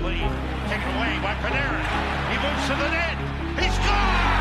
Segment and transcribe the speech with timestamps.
[0.00, 0.30] the lead.
[0.68, 1.84] Taken away by Panarin.
[2.30, 3.18] He moves to the net.
[3.58, 4.38] He scores!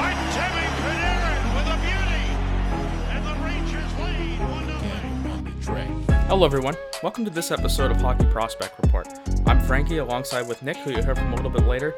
[0.00, 2.26] Artemi Panarin with a beauty.
[3.10, 4.38] And the Rangers lead
[5.68, 6.76] 1 Hello, everyone.
[7.02, 9.08] Welcome to this episode of Hockey Prospect Report.
[9.46, 11.94] I'm Frankie alongside with Nick, who you'll hear from a little bit later.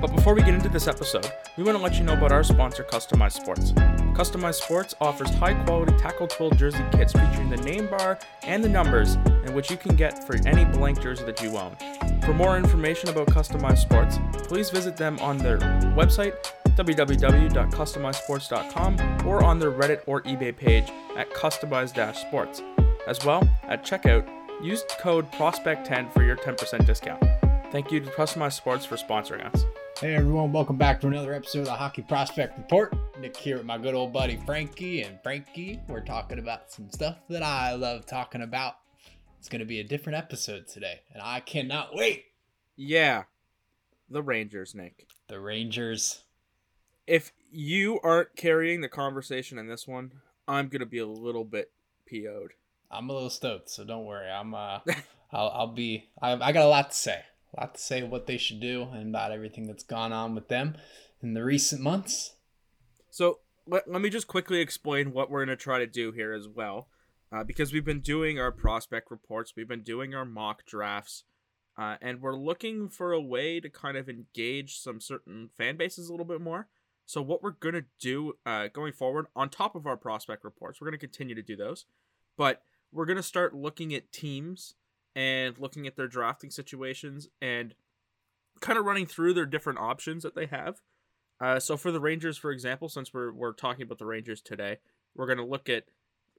[0.00, 2.42] But before we get into this episode, we want to let you know about our
[2.42, 3.72] sponsor, Customized Sports.
[4.18, 8.68] Customized Sports offers high quality tackle twill jersey kits featuring the name bar and the
[8.68, 11.76] numbers, and which you can get for any blank jersey that you own.
[12.22, 15.58] For more information about Customized Sports, please visit them on their
[15.94, 16.34] website,
[16.64, 22.60] www.customizedsports.com, or on their Reddit or eBay page at customized sports.
[23.06, 24.28] As well, at checkout,
[24.60, 27.22] use code PROSPECT10 for your 10% discount.
[27.70, 29.64] Thank you to Customized Sports for sponsoring us.
[30.00, 32.94] Hey everyone, welcome back to another episode of the Hockey Prospect Report.
[33.18, 37.16] Nick here with my good old buddy Frankie, and Frankie, we're talking about some stuff
[37.28, 38.76] that I love talking about.
[39.40, 42.26] It's going to be a different episode today, and I cannot wait.
[42.76, 43.24] Yeah,
[44.08, 45.08] the Rangers, Nick.
[45.26, 46.22] The Rangers.
[47.08, 50.12] If you aren't carrying the conversation in this one,
[50.46, 51.72] I'm gonna be a little bit
[52.08, 52.52] PO'd.
[52.88, 54.30] I'm a little stoked, so don't worry.
[54.30, 54.78] I'm uh,
[55.32, 56.08] I'll, I'll be.
[56.22, 57.24] I, I got a lot to say.
[57.56, 60.48] A lot to say what they should do and about everything that's gone on with
[60.48, 60.76] them
[61.22, 62.34] in the recent months.
[63.10, 66.46] So let, let me just quickly explain what we're gonna try to do here as
[66.46, 66.88] well,
[67.32, 71.24] uh, because we've been doing our prospect reports, we've been doing our mock drafts,
[71.76, 76.08] uh, and we're looking for a way to kind of engage some certain fan bases
[76.08, 76.68] a little bit more.
[77.06, 80.88] So what we're gonna do uh, going forward, on top of our prospect reports, we're
[80.88, 81.86] gonna continue to do those,
[82.36, 84.74] but we're gonna start looking at teams
[85.14, 87.74] and looking at their drafting situations and
[88.60, 90.80] kind of running through their different options that they have.
[91.40, 94.78] Uh, so for the Rangers, for example, since we're we're talking about the Rangers today,
[95.14, 95.84] we're gonna look at,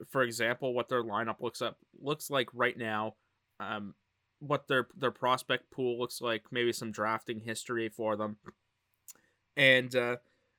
[0.09, 3.15] for example, what their lineup looks up looks like right now,
[3.59, 3.95] um,
[4.39, 8.37] what their their prospect pool looks like, maybe some drafting history for them,
[9.55, 10.17] and uh,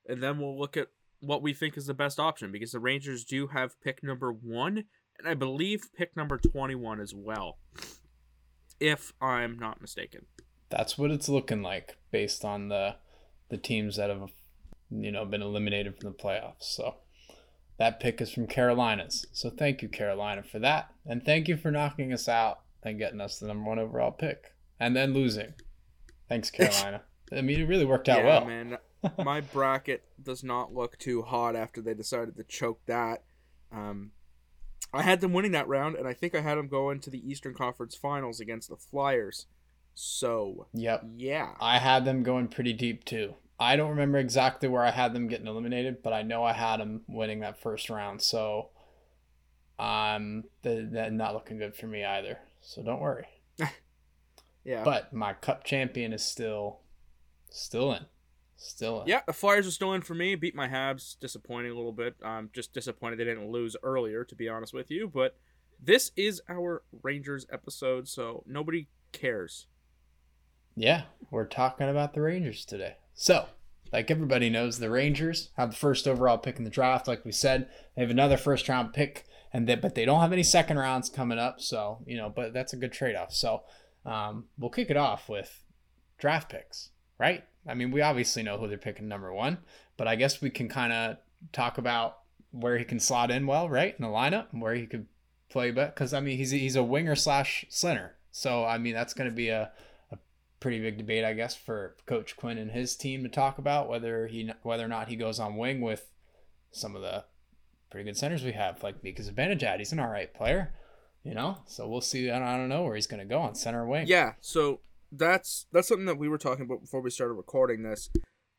[0.09, 0.89] and then we'll look at
[1.21, 4.85] what we think is the best option because the Rangers do have pick number one
[5.19, 7.59] and I believe pick number twenty one as well,
[8.81, 10.27] if I'm not mistaken.
[10.71, 12.97] That's what it's looking like based on the
[13.49, 14.31] the teams that have
[14.91, 16.63] you know been eliminated from the playoffs.
[16.63, 16.97] So
[17.79, 19.27] that pick is from Carolina's.
[19.33, 23.21] So thank you Carolina for that, and thank you for knocking us out and getting
[23.21, 25.55] us the number one overall pick, and then losing.
[26.29, 27.03] Thanks Carolina.
[27.33, 28.45] I mean, it really worked out yeah, well.
[28.47, 28.79] man.
[29.25, 33.23] My bracket does not look too hot after they decided to choke that.
[33.73, 34.13] Um,
[34.93, 37.29] I had them winning that round, and I think I had them going to the
[37.31, 39.47] Eastern Conference Finals against the Flyers.
[39.95, 41.05] So, Yep.
[41.17, 41.55] yeah.
[41.61, 43.35] I had them going pretty deep too.
[43.59, 46.81] I don't remember exactly where I had them getting eliminated, but I know I had
[46.81, 48.23] them winning that first round.
[48.23, 48.71] So,
[49.79, 52.39] um, they're not looking good for me either.
[52.61, 53.27] So don't worry.
[54.63, 54.85] Yeah.
[54.85, 56.81] But my cup champion is still,
[57.49, 58.05] still in,
[58.61, 60.35] still yeah, the Flyers are still in for me.
[60.35, 62.17] Beat my Habs, disappointing a little bit.
[62.25, 65.09] I'm just disappointed they didn't lose earlier, to be honest with you.
[65.09, 65.37] But
[65.83, 69.67] this is our Rangers episode, so nobody cares.
[70.77, 72.97] Yeah, we're talking about the Rangers today.
[73.15, 73.47] So,
[73.93, 77.09] like everybody knows, the Rangers have the first overall pick in the draft.
[77.09, 80.33] Like we said, they have another first round pick, and they, but they don't have
[80.33, 81.61] any second rounds coming up.
[81.61, 83.33] So you know, but that's a good trade off.
[83.33, 83.63] So
[84.05, 85.65] um, we'll kick it off with
[86.19, 87.45] draft picks, right?
[87.69, 89.59] I mean, we obviously know who they're picking number one,
[89.97, 91.19] but I guess we can kind of
[91.53, 92.19] talk about
[92.51, 95.07] where he can slot in well, right, in the lineup, and where he could
[95.51, 95.71] play.
[95.71, 99.29] But because I mean, he's he's a winger slash center, so I mean that's going
[99.29, 99.71] to be a
[100.61, 104.27] pretty big debate, I guess, for Coach Quinn and his team to talk about whether
[104.27, 106.07] he whether or not he goes on wing with
[106.71, 107.25] some of the
[107.91, 109.79] pretty good centers we have, like Mika Zibanejad.
[109.79, 110.73] He's an all right player,
[111.25, 111.59] you know.
[111.67, 112.31] So we'll see.
[112.31, 114.07] I don't, I don't know where he's going to go on center wing.
[114.07, 114.81] Yeah, so
[115.13, 118.11] that's that's something that we were talking about before we started recording this.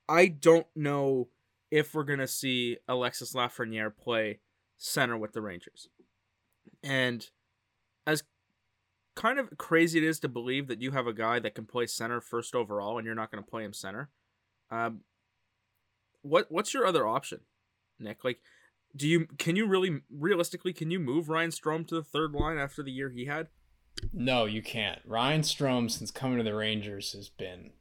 [0.08, 1.30] I don't know
[1.70, 4.40] if we're gonna see Alexis Lafreniere play
[4.78, 5.90] center with the Rangers,
[6.84, 7.30] and
[8.06, 8.24] as
[9.16, 11.86] kind of crazy it is to believe that you have a guy that can play
[11.86, 14.10] center first overall and you're not going to play him center.
[14.70, 15.02] Um,
[16.22, 17.42] what what's your other option,
[18.00, 18.24] Nick?
[18.24, 18.40] Like,
[18.96, 22.58] do you can you really realistically can you move Ryan Strome to the third line
[22.58, 23.48] after the year he had?
[24.14, 25.00] No, you can't.
[25.06, 27.72] Ryan Strome, since coming to the Rangers, has been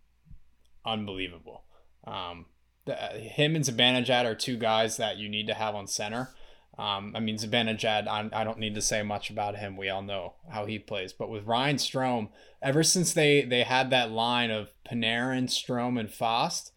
[0.85, 1.65] unbelievable.
[2.05, 2.47] Um,
[2.85, 6.31] the, him and Zibanejad are two guys that you need to have on center.
[6.79, 9.77] Um, I mean, Zibanejad, I, I don't need to say much about him.
[9.77, 11.13] We all know how he plays.
[11.13, 12.29] But with Ryan Strome,
[12.63, 16.73] ever since they, they had that line of Panarin, Strome, and Fast,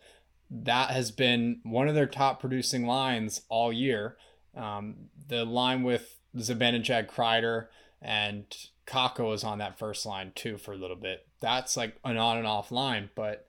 [0.50, 4.18] that has been one of their top producing lines all year.
[4.56, 7.68] Um, the line with Zibanejad, Kreider,
[8.02, 8.46] and
[8.86, 11.28] Kakko was on that first line too for a little bit.
[11.40, 13.48] That's like an on and off line, but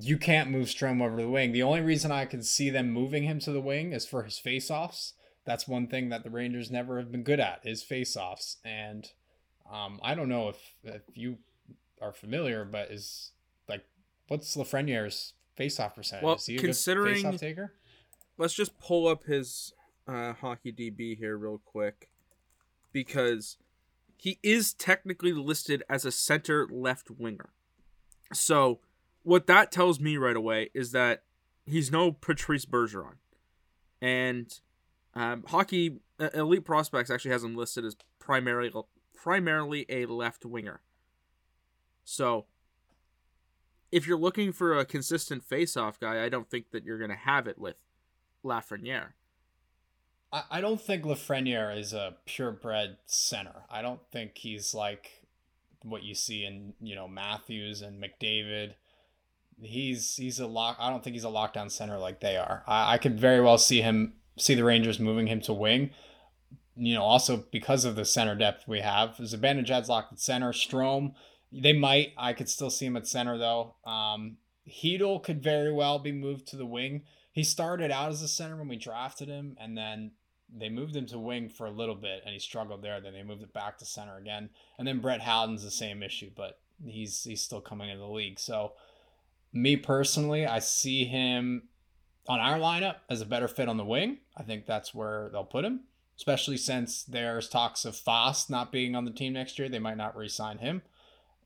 [0.00, 1.52] you can't move Strome over to the wing.
[1.52, 4.38] The only reason I can see them moving him to the wing is for his
[4.38, 5.14] face-offs.
[5.44, 8.58] That's one thing that the Rangers never have been good at is face-offs.
[8.64, 9.08] And
[9.72, 11.38] um, I don't know if, if you
[12.00, 13.32] are familiar, but is
[13.68, 13.84] like
[14.28, 16.24] what's Lafreniere's face-off percentage?
[16.24, 17.72] Well, is he considering- taker?
[18.38, 19.72] Let's just pull up his
[20.08, 22.08] uh, hockey DB here real quick
[22.92, 23.58] because
[24.22, 27.50] he is technically listed as a center left winger.
[28.32, 28.78] So
[29.24, 31.24] what that tells me right away is that
[31.66, 33.16] he's no Patrice Bergeron,
[34.00, 34.60] and
[35.14, 38.70] um, hockey uh, elite prospects actually has him listed as primarily
[39.12, 40.82] primarily a left winger.
[42.04, 42.46] So
[43.90, 47.16] if you're looking for a consistent face-off guy, I don't think that you're going to
[47.16, 47.74] have it with
[48.44, 49.14] Lafreniere.
[50.32, 53.64] I, I don't think Lafreniere is a purebred center.
[53.70, 55.10] I don't think he's like
[55.84, 58.74] what you see in you know Matthews and McDavid.
[59.60, 60.76] He's he's a lock.
[60.80, 62.62] I don't think he's a lockdown center like they are.
[62.66, 65.90] I, I could very well see him see the Rangers moving him to wing.
[66.74, 70.52] You know, also because of the center depth we have, Zibanejad's locked at center.
[70.52, 71.12] Strome,
[71.52, 72.14] they might.
[72.16, 73.74] I could still see him at center though.
[73.84, 77.02] Um, Chytil could very well be moved to the wing.
[77.30, 80.12] He started out as a center when we drafted him, and then
[80.56, 83.00] they moved him to wing for a little bit, and he struggled there.
[83.00, 86.30] Then they moved it back to center again, and then Brett Howden's the same issue,
[86.34, 88.38] but he's he's still coming into the league.
[88.38, 88.72] So,
[89.52, 91.68] me personally, I see him
[92.28, 94.18] on our lineup as a better fit on the wing.
[94.36, 95.80] I think that's where they'll put him,
[96.16, 99.68] especially since there's talks of Fast not being on the team next year.
[99.68, 100.82] They might not re-sign him,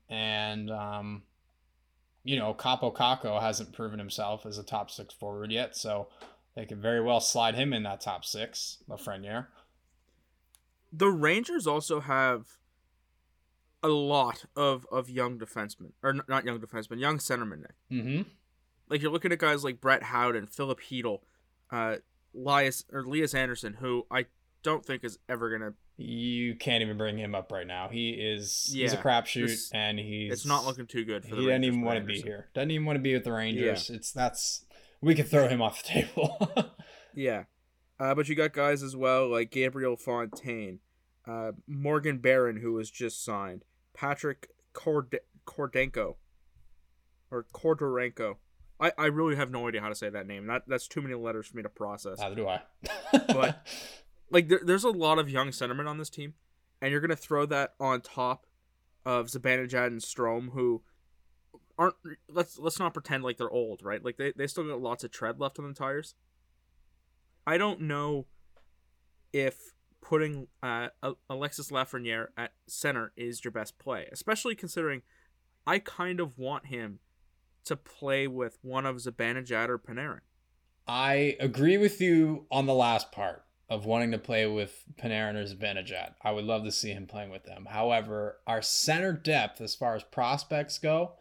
[0.09, 1.23] and um,
[2.23, 6.09] you know, Kaapo Kakko hasn't proven himself as a top six forward yet, so
[6.57, 9.45] they could very well slide him in that top six, Lafreniere.
[10.91, 12.57] The Rangers also have
[13.83, 17.65] a lot of, of young defensemen, or not young defensemen, young centermen.
[17.91, 18.23] Mm-hmm.
[18.89, 21.19] Like you're looking at guys like Brett Howden, Filip Chytil,
[21.71, 21.97] uh,
[22.35, 24.25] Elias or Elias Andersson, who I
[24.63, 25.73] don't think is ever gonna.
[25.97, 27.89] You can't even bring him up right now.
[27.89, 31.35] He is he's a Yeah, crapshoot, this- and he's It's not looking too good for
[31.35, 31.45] the Rangers.
[31.45, 32.47] he doesn't even want to be here.
[32.55, 33.89] Doesn't even want to be with the Rangers.
[33.91, 34.65] It's that's
[35.01, 36.51] we could throw him off the table.
[37.15, 37.45] Yeah,
[37.99, 40.81] uh, but you got guys as well like Gabriel Fontaine,
[41.27, 43.65] uh, Morgan Barron, who was just signed,
[43.95, 46.17] Patrick Cord- Kordenko,
[47.31, 48.35] or Kordorenko.
[48.79, 50.45] I, I really have no idea how to say that name.
[50.45, 52.19] That that's too many letters for me to process.
[52.19, 52.61] Neither do I.
[53.11, 53.65] But-
[54.29, 56.35] like there, there's a lot of young centermen on this team,
[56.79, 58.45] and you're gonna throw that on top
[59.07, 60.83] of Zibanejad and Strome, who
[61.77, 61.95] aren't.
[62.29, 64.03] Let's let's not pretend like they're old, right?
[64.03, 66.15] Like they, they still got lots of tread left on the tires.
[67.45, 68.25] I don't know
[69.31, 70.89] if putting uh,
[71.29, 75.01] Alexis Lafreniere at center is your best play, especially considering
[75.65, 76.99] I kind of want him
[77.65, 80.21] to play with one of Zibanejad or Panarin.
[80.87, 85.43] I agree with you on the last part of wanting to play with Panarin or
[85.43, 86.13] Zibanejad.
[86.21, 87.67] I would love to see him playing with them.
[87.69, 91.13] However, our center depth, as far as prospects go,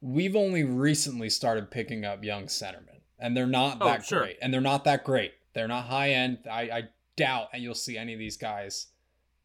[0.00, 4.20] we've only recently started picking up young centermen, and they're not Oh, that sure.
[4.20, 4.38] great.
[4.42, 5.32] And they're not that great.
[5.54, 6.40] They're not high end.
[6.50, 6.82] I, I
[7.16, 8.88] doubt and you'll see any of these guys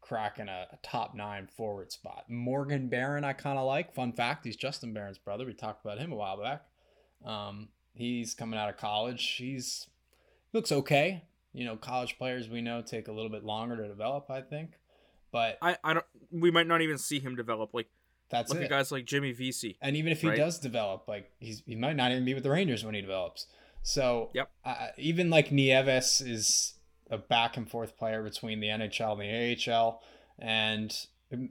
[0.02, 2.24] cracking a, a top nine forward spot.
[2.28, 3.94] Morgan Barron, I kind of like.
[3.94, 5.46] Fun fact, he's Justin Barron's brother.
[5.46, 6.64] We talked about him a while back.
[7.24, 9.36] Um, he's coming out of college.
[9.38, 9.86] He's
[10.52, 11.24] looks okay.
[11.54, 14.72] You know, college players we know take a little bit longer to develop, I think.
[15.30, 16.06] But I, I don't.
[16.30, 17.72] We might not even see him develop.
[17.72, 17.88] Like
[18.32, 18.64] that's look it.
[18.64, 19.78] at guys like Jimmy Vesey.
[19.80, 20.36] And even if he right?
[20.36, 23.46] does develop, like he's he might not even be with the Rangers when he develops.
[23.84, 24.50] So Yep.
[24.64, 26.74] uh, even like Nieves is
[27.10, 30.02] a back and forth player between the NHL and the AHL,
[30.38, 31.06] and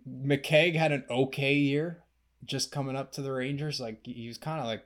[0.09, 2.03] McKegg had an okay year
[2.43, 3.79] just coming up to the Rangers.
[3.79, 4.83] Like he was kind of like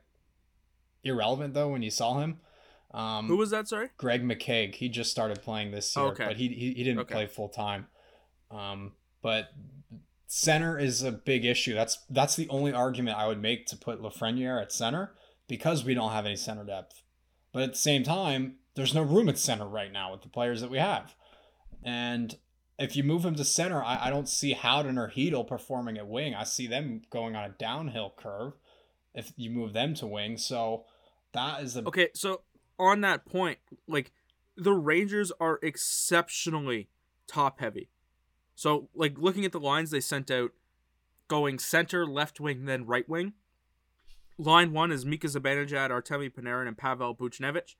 [1.04, 2.40] irrelevant though when you saw him.
[2.92, 3.68] Um, Who was that?
[3.68, 3.90] Sorry.
[3.98, 4.75] Greg McKegg.
[4.75, 6.25] He just started playing this year, Okay.
[6.28, 7.14] but he, he he didn't Okay.
[7.14, 7.88] play full time.
[8.52, 9.50] Um, but
[10.27, 11.74] center is a big issue.
[11.74, 15.13] That's that's the only argument I would make to put Lafreniere at center
[15.48, 17.01] because we don't have any center depth.
[17.51, 20.62] But at the same time, there's no room at center right now with the players
[20.62, 21.15] that we have.
[21.84, 22.36] And
[22.77, 26.08] if you move him to center, I, I don't see Howden or Chytil performing at
[26.08, 26.36] wing.
[26.36, 28.53] I see them going on a downhill curve
[29.13, 30.38] if you move them to wing.
[30.38, 30.86] So
[31.32, 32.41] that is a Okay, so
[32.77, 34.12] on that point, like
[34.58, 36.89] the Rangers are exceptionally
[37.27, 37.89] top heavy.
[38.55, 40.51] So, like looking at the lines they sent out,
[41.27, 43.33] going center, left wing, then right wing.
[44.38, 47.75] Line one is Mika Zibanejad, Artemi Panarin, and Pavel Buchnevich.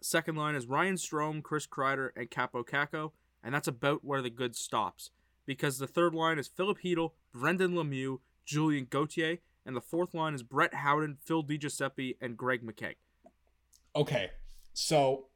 [0.00, 4.30] Second line is Ryan Strome, Chris Kreider, and Kaapo Kakko, and that's about where the
[4.30, 5.10] good stops.
[5.46, 10.34] because the third line is Filip Chytil, Brendan Lemieux, Julien Gauthier, and the fourth line
[10.34, 12.96] is Brett Howden, Phil DiGiuseppe, and Greg McKegg.
[13.96, 14.30] Okay,
[14.72, 15.26] so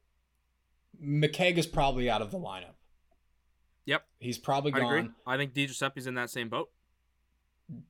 [1.01, 2.73] McKegg is probably out of the lineup.
[3.89, 4.83] Yep, He's probably gone.
[4.83, 5.09] I agree.
[5.25, 6.69] I think DiGiuseppe's in that same boat.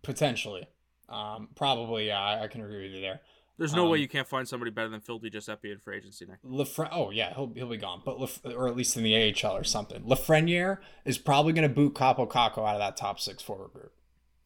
[0.02, 0.68] potentially.
[1.10, 3.20] Um, probably, yeah, I, I can agree with you there.
[3.58, 6.26] There's no way Um, you can't find somebody better than Phil DiGiuseppe in free agency
[6.26, 6.46] next.
[6.46, 9.14] Lafre- oh yeah, he'll he'll be gone, but Laf- or at least in the
[9.44, 10.02] AHL or something.
[10.04, 13.92] Lafreniere is probably going to boot Kaapo Kakko out of that top six forward group.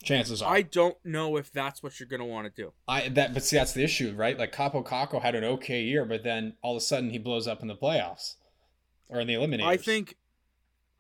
[0.01, 2.73] Chances are, I don't know if that's what you're gonna want to do.
[2.87, 4.37] I that but see that's the issue, right?
[4.37, 7.47] Like Kaapo Kakko had an okay year, but then all of a sudden he blows
[7.47, 8.35] up in the playoffs
[9.09, 9.63] or in the eliminators.
[9.65, 10.15] I think,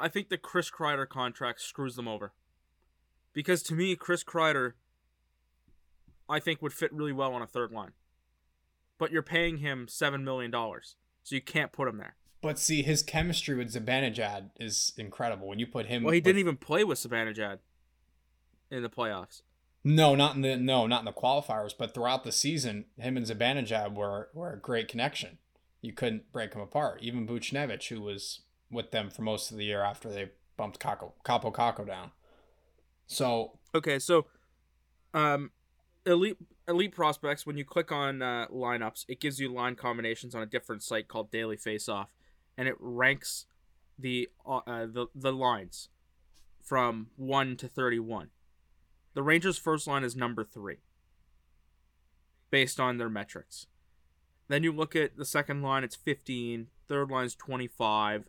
[0.03, 2.33] I think the Chris Kreider contract screws them over.
[3.31, 4.73] Because to me, Chris Kreider,
[6.27, 7.93] I think would fit really well on a third line.
[8.97, 12.17] But you're paying him seven million dollars, so you can't put him there.
[12.41, 15.47] But see, his chemistry with Zibanejad is incredible.
[15.47, 17.59] When you put him, Well, he with- didn't even play with Zibanejad
[18.69, 19.41] in the playoffs.
[19.85, 23.25] No, not in the no, not in the qualifiers, but throughout the season, him and
[23.25, 25.37] Zibanejad were were a great connection.
[25.81, 27.01] You couldn't break them apart.
[27.01, 28.41] Even Buchnevich, who was
[28.73, 32.11] with them for most of the year after they bumped Kakko, Kaapo Kakko down.
[33.07, 34.27] So Okay, so,
[35.13, 35.51] um,
[36.05, 36.37] elite
[36.67, 37.45] elite prospects.
[37.45, 41.07] When you click on uh, lineups, it gives you line combinations on a different site
[41.07, 42.07] called Daily Faceoff,
[42.57, 43.45] and it ranks
[43.97, 45.89] the uh, uh, the the lines
[46.61, 48.29] from one to thirty one.
[49.15, 50.77] The Rangers' first line is number three,
[52.51, 53.67] based on their metrics.
[54.49, 56.67] Then you look at the second line; it's fifteen.
[56.87, 58.25] Third line is twenty five.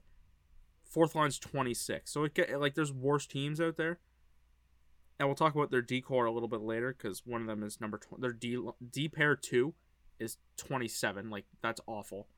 [0.95, 2.13] Fourth line's twenty six.
[2.13, 3.99] So it get like there's worse teams out there
[5.19, 7.65] and we'll talk about their D corps a little bit later because one of them
[7.65, 8.59] is number tw- their D
[8.93, 9.75] D pair two
[10.21, 11.31] is twenty seven.
[11.31, 12.29] Like that's awful.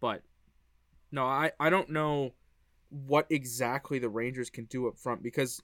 [0.00, 0.22] But
[1.10, 2.34] no, I I don't know
[2.88, 5.60] what exactly the Rangers can do up front because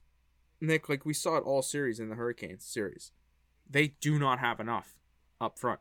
[0.61, 3.13] Nick, like we saw it all series in the Hurricanes series,
[3.71, 4.99] they do not have enough
[5.41, 5.79] up front.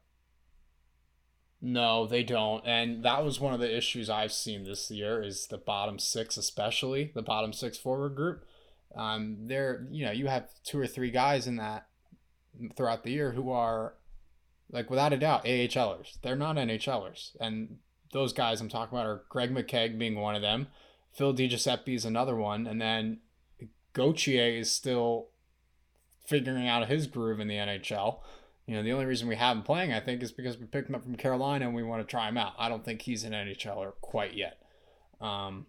[1.62, 5.48] No, they don't, and that was one of the issues I've seen this year is
[5.48, 8.46] the bottom six, especially the bottom six forward group.
[8.96, 11.88] Um, there, you know, you have two or three guys in that
[12.76, 13.96] throughout the year who are
[14.72, 16.20] like without a doubt AHLers.
[16.22, 17.78] They're not NHLers, and
[18.14, 20.68] those guys I'm talking about are Greg McKegg being one of them,
[21.18, 23.20] Phil DiGiuseppe is another one, and then
[23.94, 25.30] Gauthier is still
[26.28, 28.20] figuring out his groove in the NHL.
[28.68, 30.90] You know, the only reason we have him playing, I think, is because we picked
[30.90, 32.54] him up from Carolina and we want to try him out.
[32.60, 34.62] I don't think he's an NHLer quite yet.
[35.22, 35.68] Um,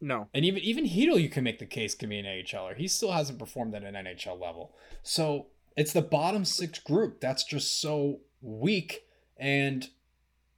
[0.00, 2.76] No, and even even Chytil, you can make the case can be an AHLer.
[2.76, 4.74] He still hasn't performed at an NHL level.
[5.02, 9.04] So it's the bottom six group that's just so weak,
[9.36, 9.88] and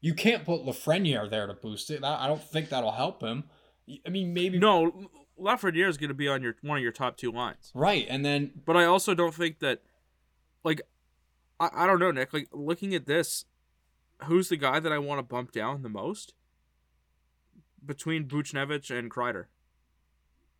[0.00, 2.02] you can't put Lafreniere there to boost it.
[2.02, 3.44] I I don't think that'll help him.
[4.06, 7.16] I mean, maybe no, Lafreniere is going to be on your one of your top
[7.16, 7.73] two lines.
[7.75, 9.82] right, and then But I also don't think that,
[10.64, 10.80] like,
[11.62, 12.33] I, I don't know, Nick.
[12.33, 13.45] Like, looking at this,
[14.25, 16.35] who's the guy that I want to bump down the most?
[17.85, 19.47] Between Buchnevich and Kreider.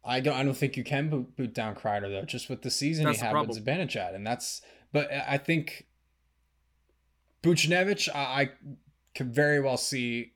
[0.04, 0.35] I don't.
[0.35, 2.25] I don't think you can boot, boot down Kreider though.
[2.25, 3.64] Just with the season That's he the had with.
[3.64, 4.61] Zibanejad, and that's.
[4.92, 5.87] But I think
[7.42, 8.50] Buchnevich, I, I
[9.14, 10.32] could very well see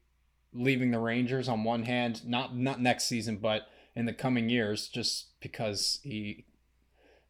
[0.52, 3.62] leaving the Rangers on one hand, not not next season, but
[3.96, 6.44] in the coming years, just because he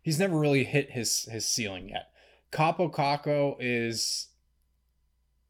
[0.03, 2.11] he's never really hit his his ceiling yet.
[2.53, 4.29] Kaapo Kakko is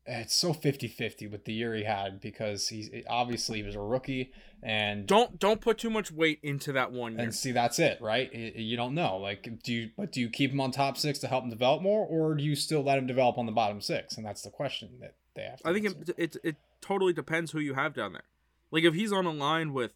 [0.07, 3.81] eh, it's so 50-50 with the year he had because he's obviously he was a
[3.81, 7.23] rookie and Don't don't put too much weight into that one year.
[7.23, 8.33] and see, that's it, right?
[8.35, 9.19] You don't know.
[9.19, 9.91] Like, do you?
[9.97, 12.43] But do you keep him on top six to help him develop more, or do
[12.43, 14.17] you still let him develop on the bottom six?
[14.17, 15.61] And that's the question that they have.
[15.61, 18.25] To I think it, it it totally depends who you have down there.
[18.71, 19.93] Like if he's on a line with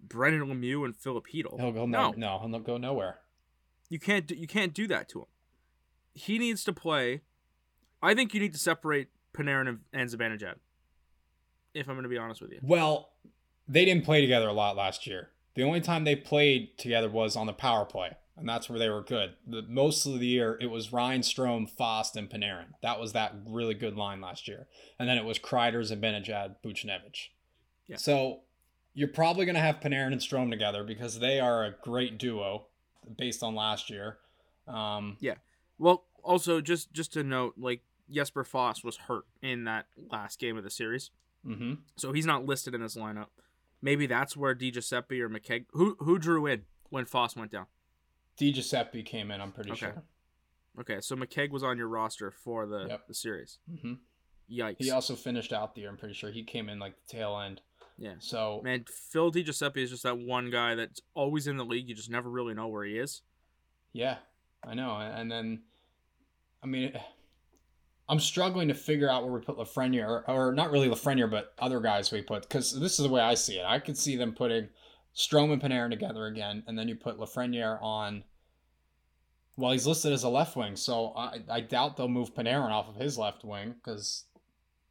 [0.00, 3.18] Brendan Lemieux and Filip Chytil, he'll go no, no, no, he'll go nowhere.
[3.90, 5.26] you can't do, you can't do that to him.
[6.14, 7.22] He needs to play.
[8.02, 10.54] I think you need to separate Panarin and, and Zibanejad.
[11.74, 12.60] If I'm going to be honest with you.
[12.62, 13.10] Well,
[13.66, 15.30] they didn't play together a lot last year.
[15.54, 18.88] The only time they played together was on the power play, and that's where they
[18.88, 19.34] were good.
[19.46, 22.74] The most of the year, it was Ryan Strome, Fast, and Panarin.
[22.82, 24.66] That was that really good line last year,
[24.98, 27.28] and then it was Kreider, Zibanejad, Buchnevich.
[27.86, 27.96] Yeah.
[27.96, 28.40] So
[28.94, 32.66] you're probably going to have Panarin and Strome together because they are a great duo
[33.16, 34.18] based on last year.
[34.66, 35.16] Um,
[35.78, 40.56] Well, also just just to note, like Jesper Fast was hurt in that last game
[40.56, 41.10] of the series,
[41.46, 41.78] mhm.
[41.96, 43.26] so he's not listed in this lineup.
[43.82, 47.66] Maybe that's where DiGiuseppe or McKegg who who drew in when Fast went down.
[48.36, 49.78] Di Giuseppe came in, I'm pretty Okay.
[49.80, 50.02] sure.
[50.80, 53.06] Okay, so McKegg was on your roster for the, Yep.
[53.06, 53.58] the series.
[53.80, 53.94] hmm
[54.50, 54.76] Yikes.
[54.78, 56.30] He also finished out the year, I'm pretty sure.
[56.30, 57.62] He came in like the tail end.
[57.96, 58.14] Yeah.
[58.18, 61.88] So Man, Phil Di Giuseppe is just that one guy that's always in the league.
[61.88, 63.22] You just never really know where he is.
[63.92, 64.16] Yeah,
[64.66, 64.96] I know.
[64.96, 65.62] And then,
[66.62, 66.92] I mean,
[68.08, 71.54] I'm struggling to figure out where we put Lafreniere, or, or not really Lafreniere, but
[71.58, 72.42] other guys we put.
[72.42, 73.64] Because this is the way I see it.
[73.64, 74.68] I could see them putting
[75.16, 78.24] Strome and Panarin together again, and then you put Lafreniere on.
[79.56, 82.88] Well, he's listed as a left wing, so I, I doubt they'll move Panarin off
[82.88, 84.24] of his left wing because,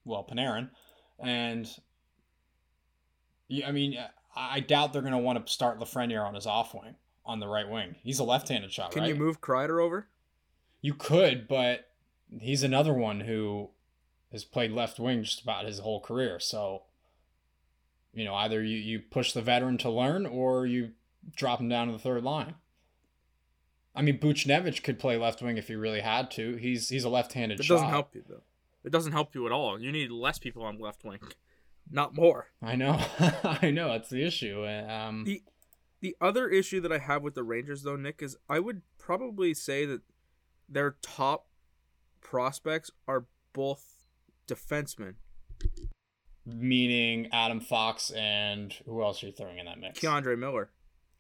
[0.05, 0.69] well, Panarin,
[1.19, 1.69] and
[3.49, 3.99] yeah, I mean,
[4.35, 7.47] I doubt they're going to want to start Lafreniere on his off wing on the
[7.47, 7.95] right wing.
[8.03, 9.09] He's a left-handed shot, Can right?
[9.09, 10.07] you move Kreider over?
[10.81, 11.89] You could, but
[12.39, 13.69] he's another one who
[14.31, 16.39] has played left wing just about his whole career.
[16.39, 16.83] So,
[18.13, 20.91] you know, either you, you push the veteran to learn or you
[21.35, 22.55] drop him down to the third line.
[23.95, 26.55] I mean, Buchnevich could play left wing if he really had to.
[26.55, 27.75] He's he's a left-handed It shot.
[27.75, 28.41] doesn't help you though.
[28.83, 29.79] It doesn't help you at all.
[29.79, 31.19] You need less people on left wing,
[31.89, 32.47] not more.
[32.61, 32.99] I know,
[33.43, 33.89] I know.
[33.89, 34.65] That's the issue.
[34.67, 35.43] Um, The
[36.03, 39.53] the other issue that I have with the Rangers though, Nick, is I would probably
[39.53, 40.01] say that
[40.67, 41.48] their top
[42.19, 44.03] prospects are both
[44.45, 45.15] defensemen.
[46.45, 50.00] meaning Adam Fox and who else are you throwing in that mix?
[50.01, 50.72] K'Andre Miller.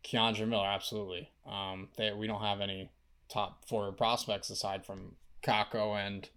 [0.03, 1.31] K'Andre Miller, absolutely.
[1.47, 2.91] Um, they, we don't have any
[3.29, 6.29] top forward prospects aside from Kakko and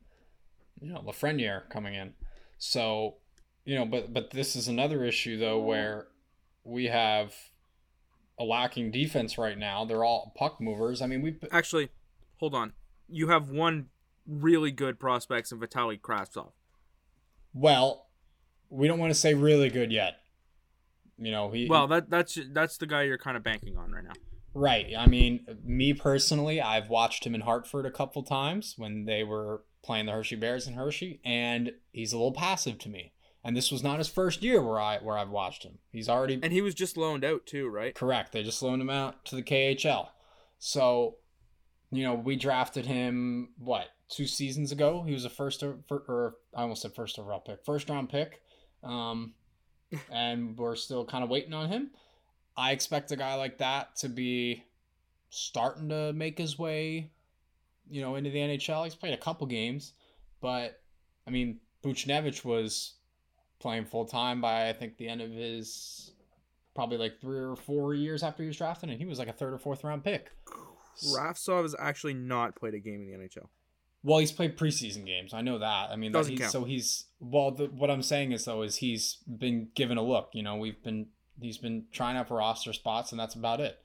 [0.80, 2.14] you know Lafreniere coming in.
[2.58, 3.16] So,
[3.64, 6.06] you know, but but this is another issue though where
[6.62, 7.34] we have
[8.38, 9.84] a lacking defense right now.
[9.84, 11.00] They're all puck movers.
[11.02, 11.90] I mean, we Actually,
[12.38, 12.72] hold on.
[13.08, 13.86] You have one
[14.26, 16.50] really good prospects in Vitaly Kravtsov.
[17.54, 18.06] well,
[18.68, 20.18] we don't want to say really good yet.
[21.18, 24.04] You know, he Well, that that's that's the guy you're kind of banking on right
[24.04, 24.12] now.
[24.52, 24.92] Right.
[24.96, 29.62] I mean, me personally, I've watched him in Hartford a couple times when they were
[29.82, 33.12] playing the Hershey Bears in Hershey, and he's a little passive to me.
[33.46, 35.78] And this was not his first year where I where I've watched him.
[35.92, 37.94] He's already And he was just loaned out too, right?
[37.94, 38.32] correct.
[38.32, 40.08] They just loaned him out to the KHL.
[40.58, 41.18] So,
[41.92, 45.04] you know, we drafted him what two seasons ago.
[45.06, 48.42] He was a first or, or I almost said first overall pick, first round pick.
[48.82, 49.34] Um,
[50.10, 51.92] and we're still kind of waiting on him.
[52.56, 54.64] I expect a guy like that to be
[55.30, 57.12] starting to make his way,
[57.88, 58.82] you know, into the NHL.
[58.82, 59.92] He's played a couple games,
[60.40, 60.80] but
[61.28, 62.94] I mean, Buchnevich was
[63.58, 66.12] playing full time by I think the end of his
[66.74, 69.32] probably like three or four years after he was drafted, and he was like a
[69.32, 70.30] third or fourth round pick.
[71.02, 73.48] Kravtsov has actually not played a game in the NHL.
[74.02, 75.34] Well, he's played preseason games.
[75.34, 75.90] I know that.
[75.90, 76.52] I mean, Doesn't he's, count.
[76.52, 77.50] so he's well.
[77.50, 80.30] The, what I'm saying is though is he's been given a look.
[80.32, 81.08] You know, we've been
[81.40, 83.78] he's been trying out for roster spots, and that's about it.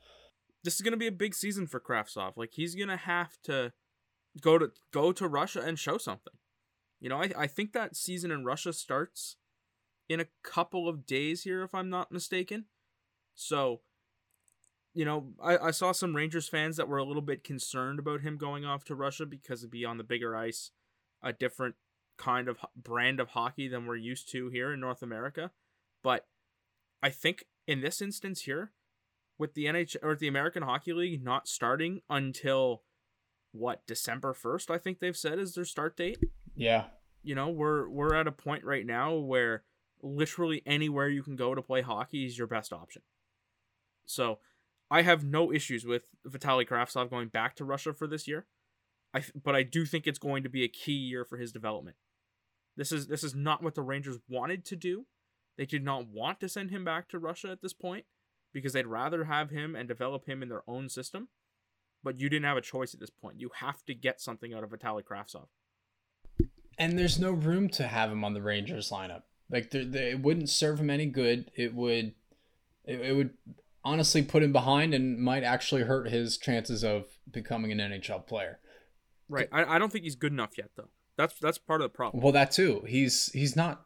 [0.63, 2.33] This is gonna be a big season for Kravtsov.
[2.37, 3.73] Like he's gonna have to
[4.39, 6.33] go to go to Russia and show something.
[6.99, 9.37] You know, I I think that season in Russia starts
[10.11, 12.65] in a couple of days here, if I'm not mistaken.
[13.33, 13.79] So,
[14.93, 18.21] you know, I, I saw some Rangers fans that were a little bit concerned about
[18.21, 20.71] him going off to Russia because it'd be on the bigger ice,
[21.23, 21.75] a different
[22.17, 25.51] kind of brand of hockey than we're used to here in North America.
[26.03, 26.27] But
[27.01, 28.73] I think in this instance here,
[29.37, 32.83] with the NHL or the American Hockey League not starting until
[33.53, 36.19] what December first, I think they've said is their start date.
[36.53, 36.85] Yeah,
[37.23, 39.63] You know, we're we're at a point right now where
[40.03, 43.01] literally anywhere you can go to play hockey is your best option.
[44.05, 44.39] So,
[44.89, 48.45] I have no issues with Vitaly Kravtsov going back to Russia for this year.
[49.13, 51.95] I but I do think it's going to be a key year for his development.
[52.75, 55.05] This is this is not what the Rangers wanted to do.
[55.57, 58.05] They did not want to send him back to Russia at this point
[58.53, 61.29] because they'd rather have him and develop him in their own system.
[62.03, 63.39] But you didn't have a choice at this point.
[63.39, 65.47] You have to get something out of Vitaly Kravtsov.
[66.77, 69.23] and there's no room to have him on the Rangers lineup.
[69.51, 71.51] Like, there, there, it wouldn't serve him any good.
[71.55, 72.13] It would,
[72.85, 73.31] it, it would
[73.83, 78.59] honestly put him behind and might actually hurt his chances of becoming an NHL player.
[79.29, 79.49] Right.
[79.51, 80.89] I, I don't think he's good enough yet though.
[81.17, 82.23] That's that's part of the problem.
[82.23, 82.83] Well, that too.
[82.87, 83.85] He's he's not.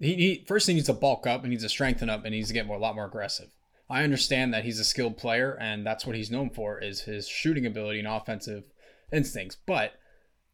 [0.00, 2.40] He, he first he needs to bulk up and needs to strengthen up and he
[2.40, 3.50] needs to get more a lot more aggressive.
[3.88, 7.28] I understand that he's a skilled player and that's what he's known for is his
[7.28, 8.64] shooting ability and offensive
[9.12, 9.56] instincts.
[9.66, 9.92] But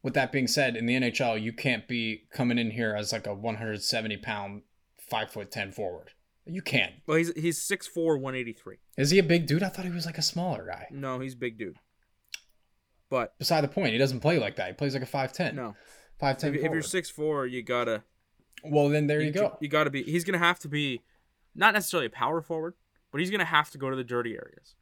[0.03, 3.27] with that being said, in the NHL, you can't be coming in here as like
[3.27, 4.63] a 170 pound,
[4.99, 6.11] five foot ten forward.
[6.47, 6.95] You can't.
[7.07, 8.77] Well, he's he's 6'4", 183.
[8.97, 9.63] Is he a big dude?
[9.63, 10.87] I thought he was like a smaller guy.
[10.91, 11.77] No, he's a big dude.
[13.09, 14.69] But Beside the point, he doesn't play like that.
[14.69, 15.55] He plays like a five ten.
[15.55, 15.77] no,
[16.19, 16.55] five ten.
[16.55, 18.05] if, if you're 6'4", you gotta
[18.65, 19.57] well, then there you go.
[19.61, 20.03] You gotta be.
[20.03, 21.03] He's gonna have to be,
[21.55, 22.75] not necessarily a power forward,
[23.11, 24.75] but he's gonna have to go to the dirty areas,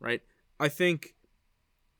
[0.00, 0.20] right?
[0.58, 1.14] I think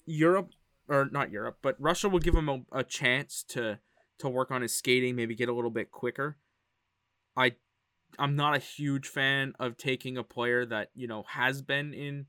[0.06, 0.50] Europe
[0.90, 3.78] or not Europe, but Russia will give him a, a chance to
[4.18, 6.36] to work on his skating, maybe get a little bit quicker.
[7.36, 7.52] I
[8.18, 12.26] I'm not a huge fan of taking a player that you know has been in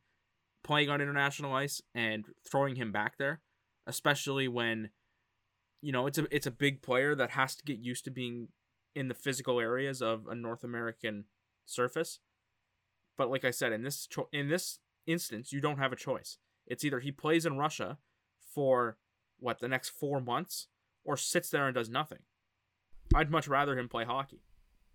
[0.64, 3.42] playing on international ice and throwing him back there,
[3.88, 4.92] especially when
[5.82, 8.50] you know it's a it's a big player that has to get used to being
[8.94, 11.26] in the physical areas of a North American
[11.66, 12.20] surface.
[13.18, 16.38] But like I said, in this cho- in this instance, you don't have a choice.
[16.68, 17.98] It's either he plays in Russia
[18.54, 18.98] for
[19.40, 20.68] what the next four months,
[21.04, 22.20] or sits there and does nothing.
[23.14, 24.42] I'd much rather him play hockey.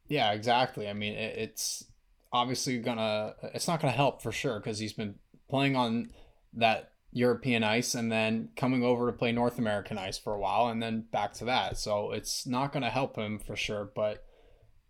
[0.09, 0.89] Yeah, exactly.
[0.89, 1.85] I mean, it's
[2.33, 3.35] obviously gonna.
[3.55, 5.17] It's not gonna help for sure because he's been
[5.49, 6.11] playing on
[6.55, 10.69] that European ice and then coming over to play North American ice for a while
[10.69, 11.79] and then back to that.
[11.79, 13.91] So it's not to help him for sure.
[13.95, 14.25] But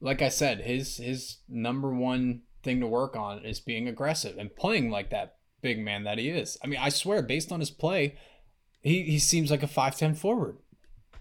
[0.00, 4.54] like I said, his his number one thing to work on is being aggressive and
[4.54, 6.58] playing like that big man that he is.
[6.62, 8.16] I mean, I swear, based on his play,
[8.86, 10.58] he, he seems like a five ten forward.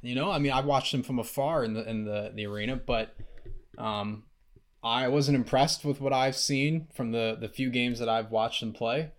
[0.01, 2.75] You know, I mean, I watched him from afar in the in the, the arena,
[2.75, 3.15] but
[3.79, 4.23] um,
[4.83, 8.61] I wasn't impressed with what I've seen from the the few games that I've watched
[8.61, 9.11] him play.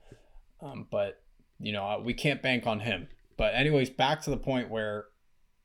[0.63, 1.21] Um, but
[1.59, 3.09] you know, we can't bank on him.
[3.37, 5.07] But anyways, back to the point where,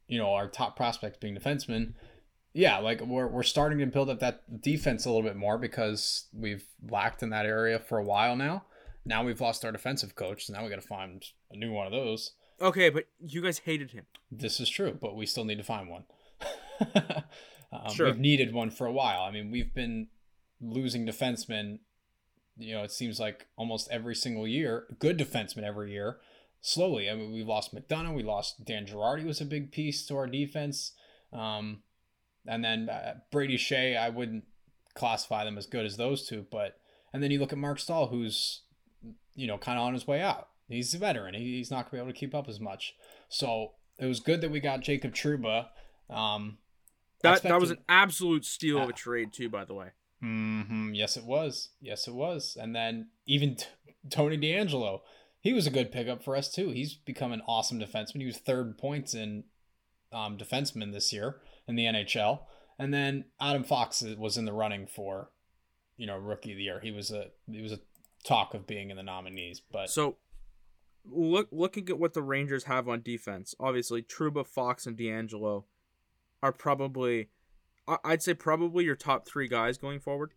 [0.07, 1.93] you know, our top prospects being defensemen.
[2.53, 6.29] Yeah, like we're we're starting to build up that defense a little bit more because
[6.33, 8.63] we've lacked in that area for a while now.
[9.05, 11.85] Now we've lost our defensive coach, so now we got to find a new one
[11.85, 12.33] of those.
[12.61, 14.05] Okay, but you guys hated him.
[14.31, 16.03] This is true, but we still need to find one.
[16.95, 18.07] um, Sure.
[18.07, 19.21] We've needed one for a while.
[19.21, 20.07] I mean, we've been
[20.61, 21.79] losing defensemen.
[22.57, 26.17] You know, it seems like almost every single year, good defensemen every year.
[26.61, 30.15] Slowly, I mean, we lost McDonagh, we lost Dan Girardi was a big piece to
[30.15, 30.91] our defense,
[31.33, 31.81] um,
[32.45, 33.97] and then uh, Brady Skjei.
[33.97, 34.43] I wouldn't
[34.93, 36.77] classify them as good as those two, but
[37.11, 38.61] and then you look at Marc Staal, who's
[39.33, 40.49] you know kind of on his way out.
[40.71, 41.33] He's a veteran.
[41.33, 42.95] He- He's not going to be able to keep up as much.
[43.29, 45.67] So it was good that we got Jacob Trouba.
[46.09, 46.57] Um,
[47.21, 49.89] That that was an absolute steal of a trade too, by the way.
[50.19, 51.69] hmm Yes, it was.
[51.81, 52.57] Yes, it was.
[52.59, 53.65] And then even t-
[54.09, 55.01] Tony DeAngelo,
[55.39, 56.69] he was a good pickup for us too.
[56.69, 58.17] He's become an awesome defenseman.
[58.21, 59.43] He was third points in
[60.11, 62.39] um, defenseman this year in the NHL.
[62.79, 65.29] And then Adam Fox was in the running for,
[65.97, 66.79] you know, rookie of the year.
[66.79, 67.79] He was a he was a
[68.23, 70.17] talk of being in the nominees, but So
[71.05, 75.63] look looking at what the Rangers have on defense, obviously Trouba, Fox, and DeAngelo
[76.43, 77.29] are probably
[78.03, 80.33] I'd say probably your top three guys going forward.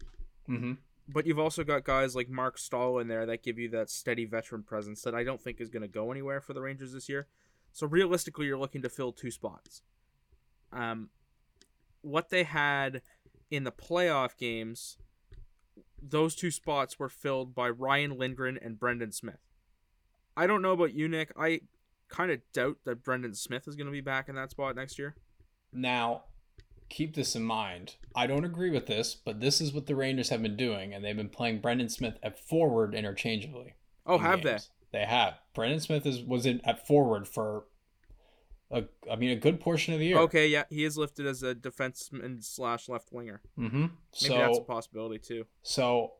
[0.49, 0.79] Mhm.
[1.07, 4.25] But you've also got guys like Marc Staal in there that give you that steady
[4.25, 7.09] veteran presence that I don't think is going to go anywhere for the Rangers this
[7.09, 7.29] year.
[7.73, 9.83] So realistically, you're looking to fill two spots.
[10.73, 11.11] Um,
[12.01, 13.03] what they had
[13.51, 14.97] in the playoff games,
[16.01, 19.44] those two spots were filled by Ryan Lindgren and Brendan Smith.
[20.37, 21.33] I don't know about you, Nick.
[21.39, 21.61] I
[22.09, 24.99] kind of doubt that Brendan Smith is going to be back in that spot next
[24.99, 25.17] year.
[25.73, 26.25] Now,
[26.89, 27.97] keep this in mind.
[28.15, 31.05] I don't agree with this, but this is what the Rangers have been doing, and
[31.05, 33.75] they've been playing Brendan Smith at forward interchangeably.
[34.07, 34.71] Oh, in have games.
[34.93, 35.35] They have.
[35.55, 37.65] Brendan Smith is was in at forward for
[38.71, 40.19] a I mean a good portion of the year.
[40.19, 43.41] Okay, yeah, he is listed as a defenseman slash left winger.
[43.59, 43.81] Mm-hmm.
[43.81, 45.47] Maybe So that's a possibility too.
[45.63, 46.13] so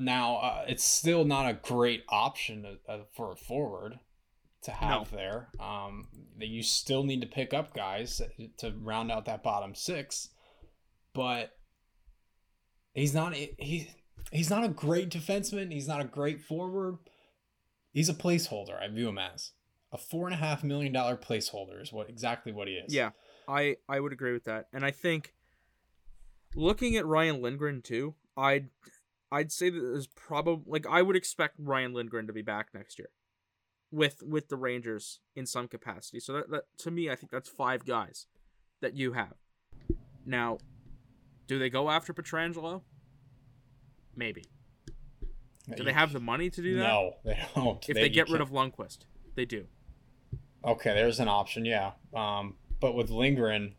[0.00, 4.00] now uh, it's still not a great option uh, uh, for a forward
[4.62, 5.48] to have there.
[5.58, 6.08] Um,
[6.38, 8.20] that you still need to pick up guys
[8.58, 10.30] to round out that bottom six,
[11.12, 11.56] but
[12.94, 13.90] he's not he
[14.32, 15.72] he's not a great defenseman.
[15.72, 16.98] He's not a great forward.
[17.92, 18.80] He's a placeholder.
[18.80, 19.52] I view him as
[19.92, 22.94] a four and a half million dollar placeholder is what exactly what he is.
[22.94, 23.10] Yeah,
[23.48, 25.34] I I would agree with that, and I think
[26.54, 28.68] looking at Ryan Lindgren too, I'd
[29.32, 32.98] I'd say that there's probably like I would expect Ryan Lindgren to be back next
[32.98, 33.10] year
[33.90, 36.20] with with the Rangers in some capacity.
[36.20, 38.26] So that, that to me, I think that's five guys
[38.80, 39.34] that you have.
[40.26, 40.58] Now,
[41.46, 42.82] do they go after Pietrangelo?
[44.16, 44.44] Maybe.
[45.76, 46.82] Do they have the money to do that?
[46.82, 47.88] No, they don't.
[47.88, 48.98] If they, you get rid of Lundqvist,
[49.36, 49.66] they do.
[50.64, 51.92] Okay, there's an option, yeah.
[52.14, 53.74] Um, but with Lindgren,